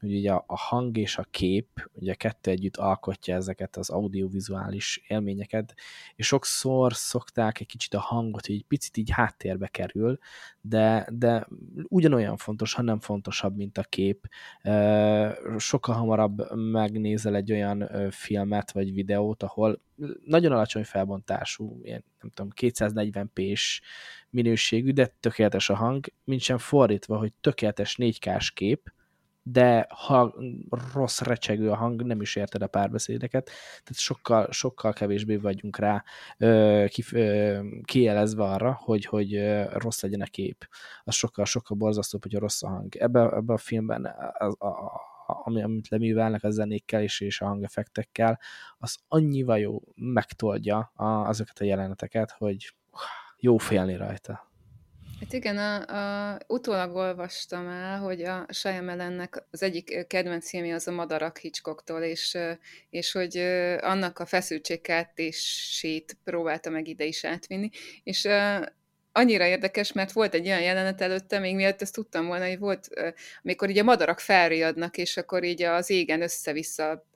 [0.00, 5.74] hogy ugye a, hang és a kép, ugye kettő együtt alkotja ezeket az audiovizuális élményeket,
[6.14, 10.18] és sokszor szokták egy kicsit a hangot, hogy egy picit így háttérbe kerül,
[10.60, 11.46] de, de
[11.82, 14.28] ugyanolyan fontos, ha nem fontosabb, mint a kép.
[15.56, 19.80] Sokkal hamarabb megnézel egy olyan filmet vagy videót, ahol
[20.24, 23.80] nagyon alacsony felbontású, ilyen, nem tudom, 240p-s
[24.30, 28.92] minőségű, de tökéletes a hang, mint sem fordítva, hogy tökéletes 4K-s kép,
[29.50, 30.34] de ha
[30.94, 36.04] rossz recsegő a hang, nem is érted a párbeszédeket, tehát sokkal, sokkal kevésbé vagyunk rá
[36.38, 40.68] ö, kif, ö, kielezve arra, hogy, hogy ö, rossz legyen a kép.
[41.04, 42.96] Az sokkal, sokkal borzasztóbb, hogy a rossz a hang.
[42.96, 47.46] Ebben ebbe a filmben az, a, a, ami, amit leművelnek a zenékkel és, és a
[47.46, 48.40] hangeffektekkel,
[48.78, 52.74] az annyival jó megtoldja a, azokat a jeleneteket, hogy
[53.38, 54.47] jó félni rajta.
[55.20, 55.86] Hát igen, a,
[56.32, 62.02] a, utólag olvastam el, hogy a Shyamalannek az egyik kedvenc filmje az a Madarak Hitchcocktól,
[62.02, 62.38] és,
[62.90, 63.36] és hogy
[63.80, 67.70] annak a feszültségkeltését próbálta meg ide is átvinni,
[68.02, 68.28] és
[69.12, 72.88] annyira érdekes, mert volt egy olyan jelenet előtte, még miatt ezt tudtam volna, hogy volt,
[73.42, 77.06] amikor így a madarak felriadnak, és akkor így az égen össze-vissza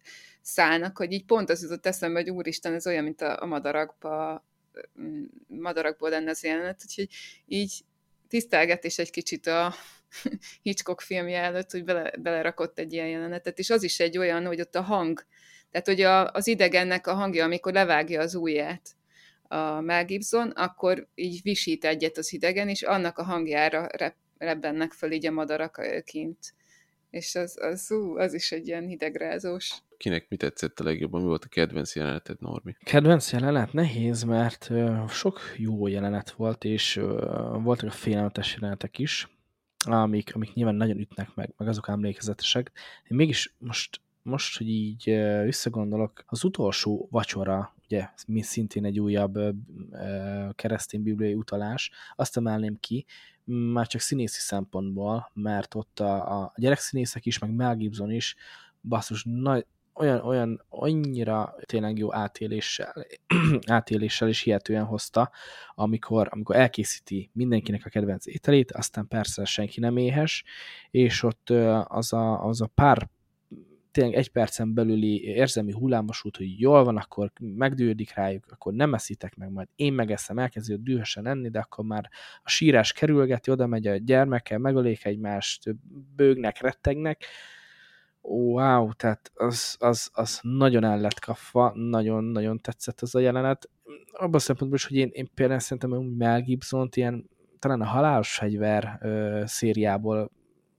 [0.41, 4.45] szállnak, hogy így pont az jutott eszembe, hogy úristen, ez olyan, mint a, a madarakba,
[5.47, 7.09] madarakból lenne az jelenet, úgyhogy
[7.47, 7.85] így
[8.33, 9.75] tisztelgetés egy kicsit a
[10.63, 14.61] Hitchcock filmje előtt, hogy bele, belerakott egy ilyen jelenetet, és az is egy olyan, hogy
[14.61, 15.27] ott a hang,
[15.71, 18.91] tehát hogy a, az idegennek a hangja, amikor levágja az ujját
[19.43, 24.93] a Mel Gibson, akkor így visít egyet az idegen, és annak a hangjára rep, rebbennek
[24.93, 26.55] föl így a madarak kint.
[27.11, 29.73] És az, az, ú, az is egy ilyen hidegrázós
[30.03, 32.77] kinek mi tetszett a legjobban, mi volt a kedvenc jeleneted, Normi?
[32.85, 34.71] Kedvenc jelenet nehéz, mert
[35.09, 37.01] sok jó jelenet volt, és
[37.63, 39.29] voltak a félelmetes jelenetek is.
[39.85, 42.73] amik, amik nyilván nagyon ütnek meg, meg azok emlékezetesek.
[43.11, 45.05] Én mégis most, most, hogy így
[45.45, 49.39] visszagondolok, az utolsó vacsora, ugye, mi szintén egy újabb
[50.55, 53.07] keresztény bibliai utalás, azt emelném ki,
[53.45, 58.37] már csak színészi szempontból, mert ott a, a gyerekszínészek is, meg Mel Gibson is
[58.81, 59.67] basszus, nagy,
[60.03, 63.07] olyan, olyan, annyira tényleg jó átéléssel,
[63.67, 65.31] átéléssel is hihetően hozta,
[65.75, 70.45] amikor, amikor elkészíti mindenkinek a kedvenc ételét, aztán persze senki nem éhes,
[70.91, 71.51] és ott
[71.85, 73.09] az a, az a pár
[73.91, 79.35] tényleg egy percen belüli érzelmi hullámosút, hogy jól van, akkor megdődik rájuk, akkor nem eszitek
[79.37, 82.11] meg, majd én megeszem, elkezdi dühösen enni, de akkor már
[82.43, 85.77] a sírás kerülgeti, oda megy a gyermekkel, megölék egymást,
[86.17, 87.25] bőgnek, rettegnek,
[88.23, 93.71] wow, tehát az, az, az nagyon el lett kapva, nagyon-nagyon tetszett az a jelenet.
[94.13, 97.87] Abban a szempontból is, hogy én, én például szerintem hogy Mel gibson ilyen, talán a
[97.87, 100.31] halálos fegyver ö, szériából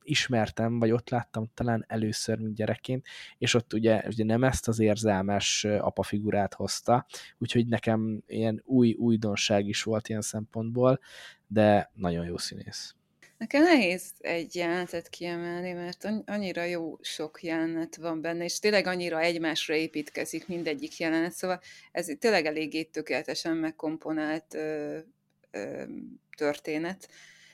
[0.03, 3.05] ismertem, vagy ott láttam talán először, mint gyerekként,
[3.37, 7.05] és ott ugye, ugye nem ezt az érzelmes apafigurát hozta,
[7.37, 10.99] úgyhogy nekem ilyen új újdonság is volt ilyen szempontból,
[11.47, 12.95] de nagyon jó színész.
[13.43, 19.19] Nekem nehéz egy jelenetet kiemelni, mert annyira jó sok jelenet van benne, és tényleg annyira
[19.19, 24.97] egymásra építkezik mindegyik jelenet, szóval ez tényleg eléggé tökéletesen megkomponált ö,
[25.51, 25.83] ö,
[26.37, 27.07] történet.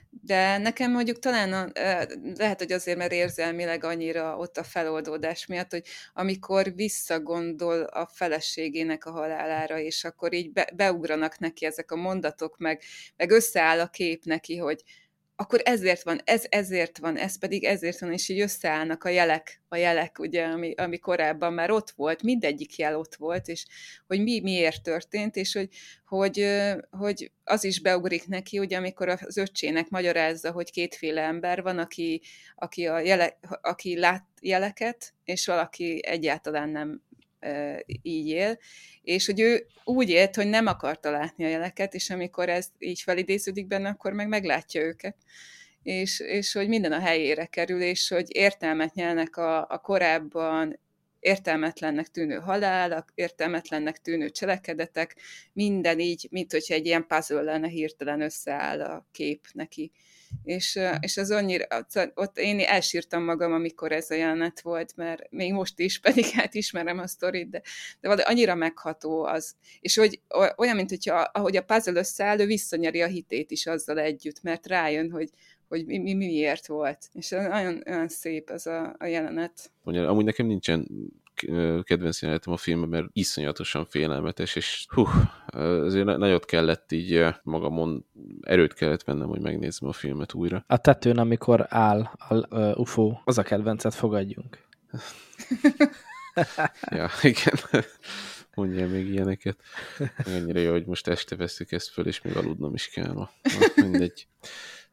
[0.09, 1.71] De nekem mondjuk talán a,
[2.35, 9.05] lehet, hogy azért, mert érzelmileg annyira ott a feloldódás miatt, hogy amikor visszagondol a feleségének
[9.05, 12.81] a halálára, és akkor így be, beugranak neki ezek a mondatok, meg,
[13.15, 14.83] meg összeáll a kép neki, hogy,
[15.41, 19.61] akkor ezért van, ez ezért van, ez pedig ezért van, és így összeállnak a jelek,
[19.67, 23.65] a jelek, ugye, ami, ami korábban már ott volt, mindegyik jel ott volt, és
[24.07, 25.69] hogy mi miért történt, és hogy,
[26.05, 26.45] hogy,
[26.89, 32.21] hogy az is beugrik neki, ugye, amikor az öccsének magyarázza, hogy kétféle ember van, aki,
[32.55, 37.01] aki, a jele, aki lát jeleket, és valaki egyáltalán nem
[38.01, 38.59] így él,
[39.01, 43.01] és hogy ő úgy élt, hogy nem akarta látni a jeleket, és amikor ez így
[43.01, 45.15] felidéződik benne, akkor meg meglátja őket.
[45.83, 50.79] És, és hogy minden a helyére kerül, és hogy értelmet nyelnek a, a korábban
[51.19, 55.15] értelmetlennek tűnő halál, értelmetlennek tűnő cselekedetek,
[55.53, 59.91] minden így, mint hogyha egy ilyen puzzle lenne, hirtelen összeáll a kép neki.
[60.43, 61.65] És, és az annyira,
[62.13, 66.53] ott én elsírtam magam, amikor ez a jelenet volt, mert még most is, pedig hát
[66.53, 67.61] ismerem a sztorit, de,
[67.99, 70.21] de valami annyira megható az, és hogy
[70.57, 74.67] olyan, mint hogyha ahogy a puzzle összeáll, ő visszanyeri a hitét is azzal együtt, mert
[74.67, 75.29] rájön, hogy,
[75.69, 77.09] hogy mi, mi miért volt.
[77.13, 79.71] És nagyon, nagyon szép ez a, a jelenet.
[79.83, 80.87] Mondja, amúgy nekem nincsen
[81.83, 85.07] kedvenc jelenetem a filmben, mert iszonyatosan félelmetes, és hú,
[85.47, 88.05] azért nagyot kellett így magamon,
[88.41, 90.63] erőt kellett vennem, hogy megnézzem a filmet újra.
[90.67, 94.57] A tetőn, amikor áll a UFO, az a kedvencet fogadjunk.
[96.91, 97.55] ja, igen.
[98.53, 99.57] Mondja még ilyeneket.
[100.17, 103.13] Ennyire jó, hogy most este veszük ezt föl, és még aludnom is kell.
[103.13, 103.29] Na,
[103.75, 104.27] mindegy.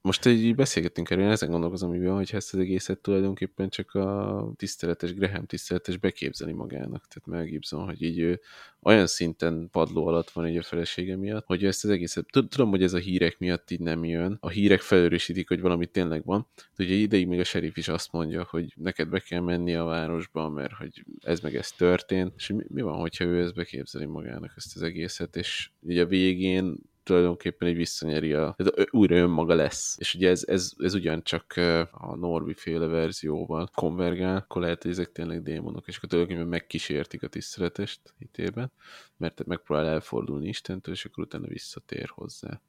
[0.07, 4.53] Most így beszélgettünk erről, én ezen gondolkozom, hogy, hogy ezt az egészet tulajdonképpen csak a
[4.57, 7.07] tiszteletes, Graham tiszteletes beképzeli magának.
[7.07, 8.41] Tehát Mel Gibson, hogy így ő
[8.83, 12.83] olyan szinten padló alatt van egy a felesége miatt, hogy ezt az egészet, tudom, hogy
[12.83, 14.37] ez a hírek miatt így nem jön.
[14.41, 16.47] A hírek felőrösítik, hogy valami tényleg van.
[16.77, 19.85] De ugye ideig még a sheriff is azt mondja, hogy neked be kell menni a
[19.85, 22.33] városba, mert hogy ez meg ez történt.
[22.37, 26.07] És mi, mi van, hogyha ő ezt beképzeli magának ezt az egészet, és ugye a
[26.07, 29.97] végén tulajdonképpen egy visszanyeri a, ez újra önmaga lesz.
[29.99, 31.55] És ugye ez, ez, ez ugyancsak
[31.91, 37.23] a Norbi féle verzióval konvergál, akkor lehet, hogy ezek tényleg démonok, és akkor tulajdonképpen megkísértik
[37.23, 38.73] a tiszteletest hitében,
[39.17, 42.61] mert megpróbál elfordulni Istentől, és akkor utána visszatér hozzá.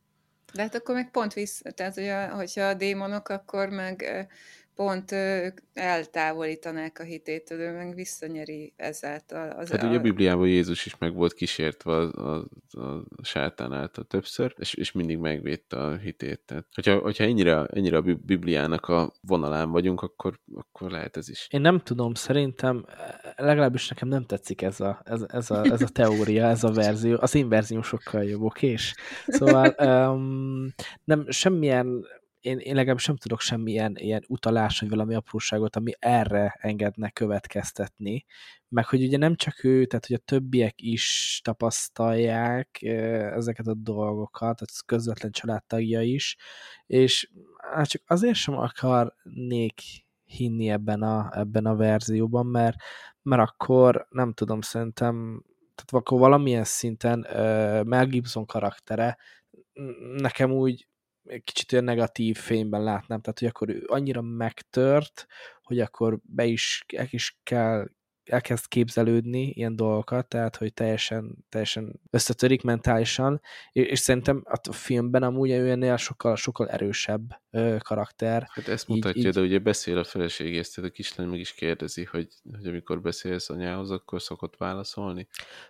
[0.53, 4.27] De hát akkor meg pont vissza, tehát hogy hogyha a démonok, akkor meg
[4.78, 9.49] pont ők eltávolítanák a hitétől, ő meg visszanyeri ezáltal.
[9.49, 9.88] Az hát a...
[9.88, 12.45] ugye a Bibliában Jézus is meg volt kísértve a, a,
[12.82, 16.41] a sátán által többször, és, és mindig megvédte a hitét.
[16.45, 21.47] Tehát, hogyha, hogyha ennyire, ennyire a Bibliának a vonalán vagyunk, akkor, akkor lehet ez is.
[21.51, 22.86] Én nem tudom, szerintem
[23.36, 27.17] legalábbis nekem nem tetszik ez a, ez, ez a, ez a teória, ez a verzió.
[27.19, 28.75] Az én verzióm sokkal jobb, oké?
[29.28, 29.75] Szóval
[30.11, 30.73] um,
[31.03, 32.05] nem, semmilyen
[32.39, 38.25] én, én legalábbis nem tudok semmilyen ilyen utalás, vagy valami apróságot, ami erre engedne következtetni,
[38.69, 42.81] meg hogy ugye nem csak ő, tehát hogy a többiek is tapasztalják
[43.35, 46.38] ezeket a dolgokat, az közvetlen családtagja is,
[46.85, 47.29] és
[47.71, 49.81] hát csak azért sem akarnék
[50.23, 52.75] hinni ebben a, ebben a verzióban, mert,
[53.21, 55.43] mert akkor nem tudom, szerintem
[55.75, 59.17] tehát akkor valamilyen szinten uh, Mel Gibson karaktere
[60.15, 60.88] nekem úgy
[61.43, 65.25] kicsit olyan negatív fényben látnám, tehát hogy akkor ő annyira megtört,
[65.61, 67.88] hogy akkor be is, el is kell
[68.30, 75.23] elkezd képzelődni ilyen dolgokat, tehát hogy teljesen, teljesen összetörik mentálisan, és, és szerintem a filmben
[75.23, 78.47] amúgy ennél sokkal, sokkal erősebb ö, karakter.
[78.51, 82.03] Hát ezt mutatja, így, de ugye beszél a feleségéhez, tehát a kislány meg is kérdezi,
[82.03, 85.28] hogy, hogy amikor beszélsz anyához, akkor szokott válaszolni.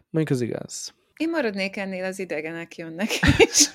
[0.10, 0.94] Mondjuk az igaz.
[1.18, 3.10] Én maradnék ennél, az idegenek jönnek,
[3.48, 3.70] és,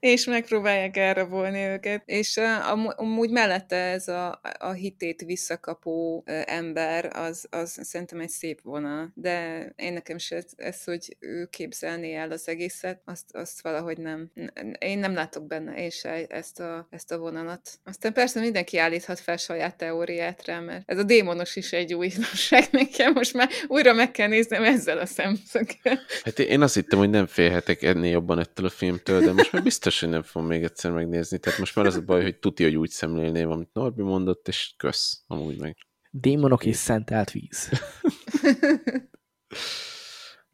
[0.00, 2.02] és megpróbálják elrabolni őket.
[2.04, 2.40] És
[2.96, 9.12] amúgy mellette ez a, a hitét visszakapó ember, az, az szerintem egy szép vonal.
[9.14, 14.30] De én nekem is ez, hogy ő képzelné el az egészet, azt, azt valahogy nem.
[14.78, 17.70] Én nem látok benne és ezt a, ezt a vonalat.
[17.84, 22.64] Aztán persze mindenki állíthat fel saját teóriát rá, mert ez a démonos is egy újdonság
[22.80, 23.12] nekem.
[23.12, 26.00] Most már újra meg kell néznem ezzel a szemszöggel.
[26.22, 29.62] Hát én azt hittem, hogy nem félhetek ennél jobban ettől a filmtől, de most már
[29.62, 31.38] biztos, hogy nem fogom még egyszer megnézni.
[31.38, 34.74] Tehát most már az a baj, hogy tuti, hogy úgy szemlélném, amit Norbi mondott, és
[34.76, 35.76] kösz, amúgy meg.
[36.10, 37.70] Démonok és szentelt víz.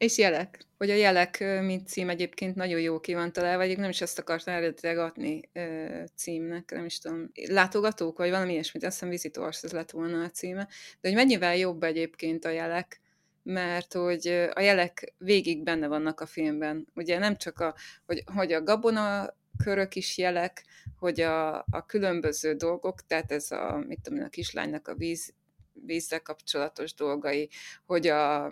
[0.03, 0.65] és jelek.
[0.77, 4.19] Hogy a jelek, mint cím egyébként nagyon jó ki van találva, vagy nem is ezt
[4.19, 5.49] akartam eredetileg adni
[6.15, 10.29] címnek, nem is tudom, látogatók, vagy valami ilyesmit, azt hiszem Visitors, ez lett volna a
[10.29, 10.67] címe,
[11.01, 13.01] de hogy mennyivel jobb egyébként a jelek,
[13.43, 16.87] mert hogy a jelek végig benne vannak a filmben.
[16.95, 17.75] Ugye nem csak a,
[18.05, 20.65] hogy, hogy a gabona körök is jelek,
[20.97, 25.33] hogy a, a különböző dolgok, tehát ez a, mit tudom, a kislánynak a víz,
[25.73, 27.49] vízzel kapcsolatos dolgai,
[27.85, 28.45] hogy a,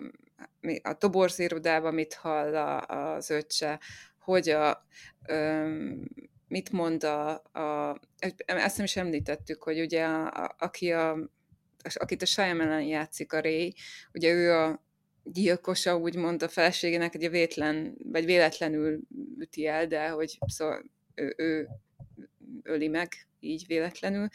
[0.82, 3.80] a toborzérodában mit hall a, az öccse,
[4.18, 4.86] hogy a,
[5.26, 6.08] öm,
[6.52, 8.00] mit mond a, a
[8.46, 11.18] ezt nem is említettük, hogy ugye a, a, aki a
[11.82, 13.74] akit a Shyamalan játszik, a Ray,
[14.12, 14.82] ugye ő a
[15.24, 19.00] gyilkosa, úgymond a feleségének, egy vétlen, vagy véletlenül
[19.38, 21.68] üti el, de hogy szóval ő, ő
[22.62, 24.28] öli meg így véletlenül,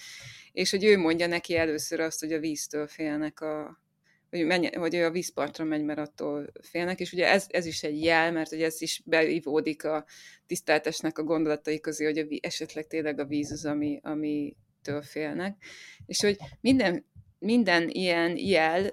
[0.51, 3.81] és hogy ő mondja neki először azt, hogy a víztől félnek a,
[4.29, 7.83] hogy, menj, hogy ő a vízpartra megy, mert attól félnek, és ugye ez, ez is
[7.83, 10.05] egy jel, mert hogy ez is beivódik a
[10.45, 15.63] tiszteltesnek a gondolatai közé, hogy a, esetleg tényleg a víz az, ami, amitől félnek,
[16.05, 17.05] és hogy minden,
[17.39, 18.89] minden ilyen jel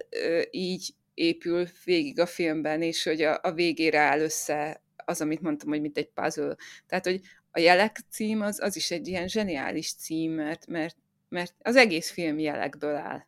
[0.51, 5.69] így épül végig a filmben, és hogy a, a végére áll össze az, amit mondtam,
[5.69, 6.55] hogy mint egy puzzle.
[6.87, 7.21] Tehát, hogy
[7.51, 10.95] a jelek cím az, az is egy ilyen zseniális cím, mert, mert,
[11.29, 13.25] mert az egész film jelekből áll.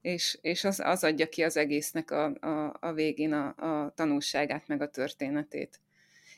[0.00, 4.66] És, és az, az adja ki az egésznek a, a, a végén a, a tanulságát,
[4.66, 5.80] meg a történetét.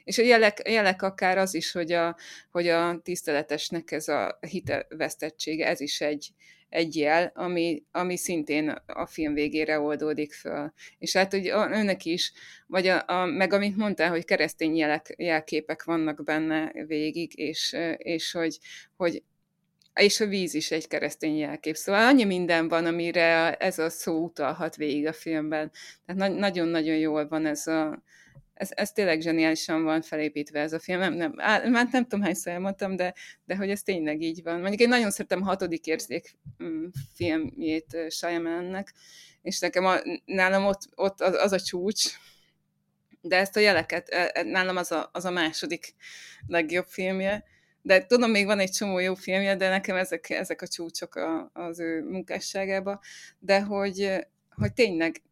[0.05, 2.16] És a jelek, jelek akár az is, hogy a,
[2.51, 6.33] hogy a tiszteletesnek ez a hitevesztettsége, ez is egy,
[6.75, 10.72] egy jel, ami, ami szintén a film végére oldódik föl.
[10.99, 12.33] És hát, hogy önnek is,
[12.66, 18.33] vagy a, a, meg amit mondtál, hogy keresztény jelek, jelképek vannak benne végig, és, és
[18.33, 18.59] hogy,
[18.97, 19.22] hogy
[19.95, 21.77] és a víz is egy keresztény jelkép.
[21.77, 25.70] Szóval annyi minden van, amire ez a szó utalhat végig a filmben.
[26.07, 28.03] Tehát na- nagyon-nagyon jól van ez a,
[28.55, 30.99] ez, ez tényleg zseniálisan van felépítve ez a film.
[30.99, 34.61] Nem, nem, á, már nem tudom, hányszor elmondtam, de, de hogy ez tényleg így van.
[34.61, 38.93] Mondjuk én nagyon szeretem a hatodik érzék mm, filmjét Shyamalannek,
[39.43, 42.05] és nekem a, nálam ott, ott az, az a csúcs,
[43.21, 45.95] de ezt a jeleket, e, e, nálam az a, az a második
[46.47, 47.45] legjobb filmje,
[47.83, 51.51] de tudom, még van egy csomó jó filmje, de nekem ezek, ezek a csúcsok a,
[51.53, 53.01] az ő munkásságába,
[53.39, 54.11] de hogy,
[54.51, 55.23] hogy tényleg,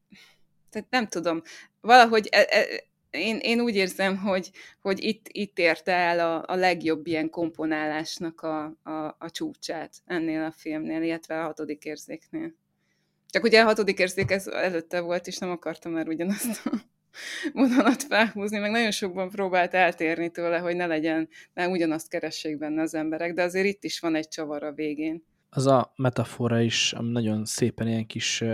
[0.71, 1.43] tehát nem tudom,
[1.81, 2.47] valahogy e,
[3.13, 4.51] én, én úgy érzem, hogy,
[4.81, 10.43] hogy itt, itt érte el a, a legjobb ilyen komponálásnak a, a, a csúcsát ennél
[10.43, 12.55] a filmnél, illetve a hatodik érzéknél.
[13.31, 16.71] Csak ugye a hatodik érzék ez előtte volt, és nem akartam már ugyanazt a
[17.55, 22.83] vonalat felhúzni, meg nagyon sokban próbált eltérni tőle, hogy ne legyen, ne ugyanazt keressék benne
[22.83, 25.25] az emberek, de azért itt is van egy csavar a végén.
[25.51, 28.45] Az a metafora is, ami nagyon szépen ilyen kis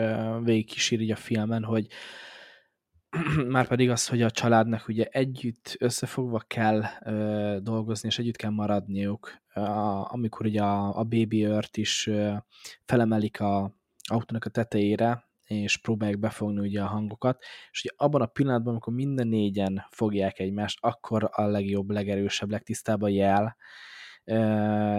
[0.43, 1.87] végigkísér így a filmen, hogy
[3.49, 8.51] már pedig az, hogy a családnak ugye együtt összefogva kell ö, dolgozni, és együtt kell
[8.51, 9.61] maradniuk, a,
[10.13, 12.33] amikor ugye a, a baby ört is ö,
[12.85, 13.77] felemelik a
[14.11, 18.93] autónak a tetejére, és próbálják befogni ugye a hangokat, és ugye abban a pillanatban, amikor
[18.93, 23.57] minden négyen fogják egymást, akkor a legjobb, legerősebb, legtisztább a jel,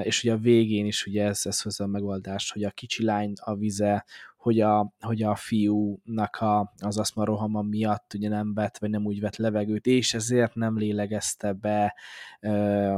[0.03, 3.34] és ugye a végén is ugye ez, ez hozza a megoldást, hogy a kicsi lány
[3.36, 4.05] a vize,
[4.40, 9.06] hogy a, hogy a fiúnak a, az aszma rohama miatt ugye nem vett, vagy nem
[9.06, 11.96] úgy vett levegőt, és ezért nem lélegezte be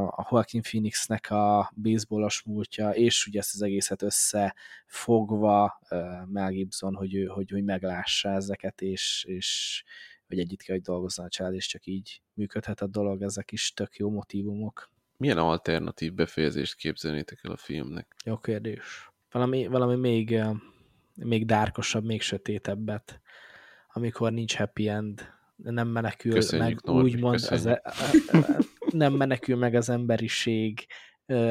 [0.05, 5.81] a Joaquin Phoenixnek a baseballos múltja, és ugye ezt az egészet összefogva
[6.25, 9.83] Mel Gibson, hogy, ő, hogy, hogy meglássa ezeket, és, és
[10.27, 13.73] hogy együtt kell, hogy dolgozzon a család, és csak így működhet a dolog, ezek is
[13.73, 18.15] tök jó motivumok Milyen alternatív befejezést képzelnétek el a filmnek?
[18.25, 19.11] Jó kérdés.
[19.31, 20.41] Valami, valami még,
[21.15, 23.21] még dárkosabb, még sötétebbet,
[23.93, 27.79] amikor nincs happy end, nem menekül Köszönjük, meg, Norbi, úgymond az, köszönjük.
[27.83, 27.93] e-
[28.31, 28.57] e- e-
[28.91, 30.85] nem menekül meg az emberiség,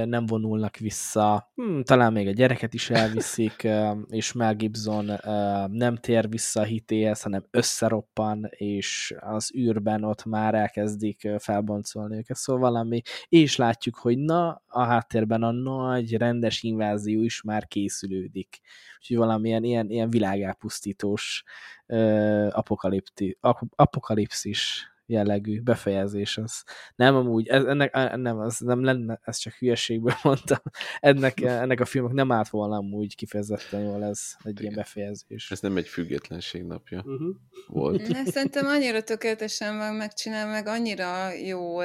[0.04, 3.68] nem vonulnak vissza, hmm, talán még a gyereket is elviszik,
[4.08, 5.10] és Mel Gibson
[5.70, 12.36] nem tér vissza a hitéhez, hanem összeroppan, és az űrben ott már elkezdik felboncolni őket,
[12.36, 18.60] szóval valami, és látjuk, hogy na, a háttérben a nagy, rendes invázió is már készülődik.
[18.98, 21.44] Úgyhogy valamilyen ilyen, ilyen világápusztítós
[22.50, 26.38] apokalipti, ap- apokalipszis jellegű befejezés.
[26.38, 26.62] Az
[26.96, 30.58] nem amúgy, ez, ennek, nem, az nem lenne, ez csak hülyeségből mondtam.
[31.00, 35.50] Ennek, ennek a filmnek nem állt volna amúgy kifejezetten jól ez egy ilyen befejezés.
[35.50, 37.36] Ez nem egy függetlenség napja Uh-huh.
[37.66, 38.08] volt.
[38.08, 41.76] Ne, Szerintem annyira tökéletesen van megcsinálva, meg annyira jó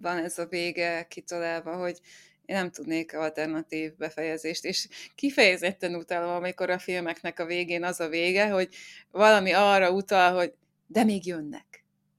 [0.00, 2.00] van ez a vége kitalálva, hogy
[2.44, 8.08] én nem tudnék alternatív befejezést, és kifejezetten utálom, amikor a filmeknek a végén az a
[8.08, 8.68] vége, hogy
[9.10, 10.52] valami arra utal, hogy
[10.86, 11.69] de még jönnek.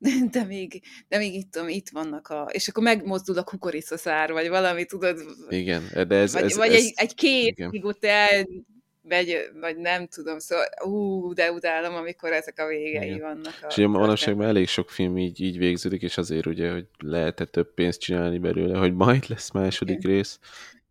[0.31, 2.49] De még, de még itt, tudom, itt vannak a...
[2.51, 6.33] És akkor megmozdul a kukoricaszár, vagy valami, tudod, Igen, de ez...
[6.33, 8.45] vagy, ez, vagy ez egy, egy míg ott el
[9.03, 13.19] megy, vagy nem tudom, szóval ú, de utálom, amikor ezek a végei Igen.
[13.19, 13.53] vannak.
[13.61, 17.45] A És ugye manapság elég sok film így, így végződik, és azért ugye, hogy lehet-e
[17.45, 20.11] több pénzt csinálni belőle, hogy majd lesz második Igen.
[20.11, 20.39] rész.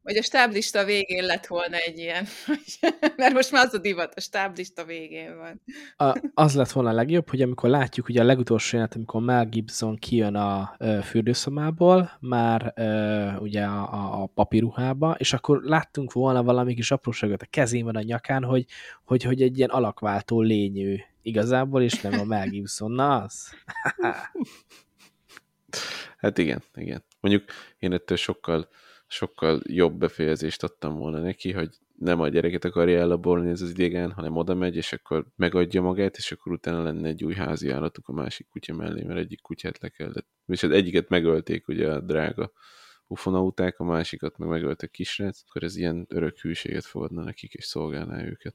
[0.03, 2.27] Vagy a stáblista végén lett volna egy ilyen,
[3.17, 5.63] mert most már az a divat, a stáblista végén van.
[6.09, 9.47] a, az lett volna a legjobb, hogy amikor látjuk ugye a legutolsó jelenet, amikor Mel
[9.47, 16.13] Gibson kijön a ö, fürdőszomából, már ö, ugye a, a, a papíruhába, és akkor láttunk
[16.13, 18.65] volna valami kis apróságot a kezén van a nyakán, hogy,
[19.05, 22.91] hogy, hogy egy ilyen alakváltó lényű igazából, és nem a Mel Gibson.
[22.91, 23.49] Na az?
[26.17, 27.05] Hát igen, igen.
[27.21, 27.45] Mondjuk
[27.79, 28.69] én ettől sokkal,
[29.11, 34.13] sokkal jobb befejezést adtam volna neki, hogy nem a gyereket akarja ellabolni ez az idegen,
[34.13, 38.09] hanem oda megy, és akkor megadja magát, és akkor utána lenne egy új házi állatuk
[38.09, 40.27] a másik kutya mellé, mert egyik kutyát le kellett.
[40.47, 42.53] És az egyiket megölték ugye a drága
[43.07, 47.65] ufonauták, a másikat meg megölt a kisrác, akkor ez ilyen örök hűséget fogadna nekik, és
[47.65, 48.55] szolgálná őket.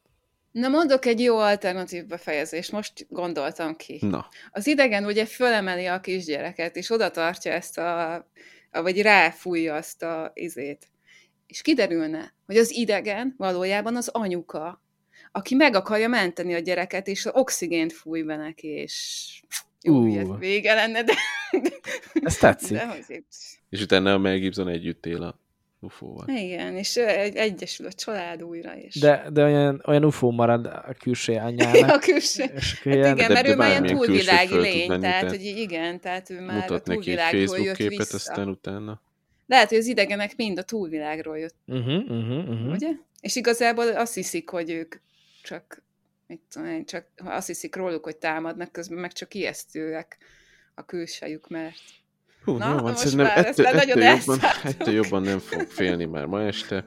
[0.51, 3.97] Na mondok egy jó alternatív befejezést, most gondoltam ki.
[4.01, 8.27] Na, Az idegen ugye fölemeli a kisgyereket, és oda tartja ezt a, a
[8.82, 10.88] vagy ráfújja azt a izét.
[11.47, 14.84] És kiderülne, hogy az idegen valójában az anyuka,
[15.32, 19.26] aki meg akarja menteni a gyereket, és oxigént fúj be neki, és
[19.82, 20.17] jó, uh.
[20.17, 21.13] ez vége lenne, de...
[22.13, 22.78] Ez tetszik.
[22.78, 23.26] De azért...
[23.69, 25.44] és utána a Mel Gibson együtt él a
[25.86, 26.27] ufóval.
[26.27, 28.99] Igen, és egy, egyesül a család újra, és...
[28.99, 31.89] De, de olyan, olyan ufó marad a külső anyjának.
[31.89, 32.43] a külső...
[32.43, 35.99] És Hát ilyen, igen, de- mert de ő már ilyen túlvilági lény, tehát, hogy igen,
[35.99, 38.15] tehát ő már a Mutat neki egy túlvilágról jött képet, vissza.
[38.15, 39.01] aztán utána.
[39.47, 42.73] Lehet, hogy az idegenek mind a túlvilágról jött, uh-huh, uh-huh, uh-huh.
[42.73, 42.89] ugye?
[43.21, 44.95] És igazából azt hiszik, hogy ők
[45.41, 45.83] csak,
[46.27, 50.17] mit tudom én, csak azt hiszik róluk, hogy támadnak, közben meg csak ijesztőek
[50.75, 51.75] a külsejük, mert
[52.45, 56.41] Hú, Na, jó van, szerintem ettől, ettől, jobban, ettől jobban nem fog félni már ma
[56.41, 56.85] este.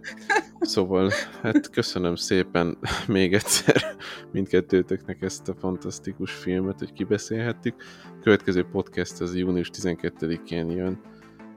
[0.61, 1.11] Szóval,
[1.43, 3.97] hát köszönöm szépen még egyszer
[4.33, 7.75] mindkettőtöknek ezt a fantasztikus filmet, hogy kibeszélhettük.
[8.05, 11.01] A következő podcast az június 12-én jön,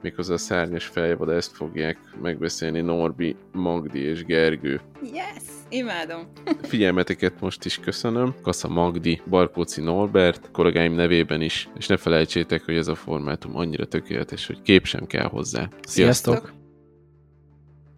[0.02, 4.80] méghozzá a szárnyas feljabadást fogják megbeszélni Norbi, Magdi és Gergő.
[5.02, 6.32] yes, imádom.
[6.62, 8.34] Figyelmeteket most is köszönöm.
[8.42, 13.86] Kassa Magdi, Barkóci Norbert, kollégáim nevében is, és ne felejtsétek, hogy ez a formátum annyira
[13.86, 15.68] tökéletes, hogy kép sem kell hozzá.
[15.82, 16.34] Sziasztok!
[16.34, 16.61] Sziasztok!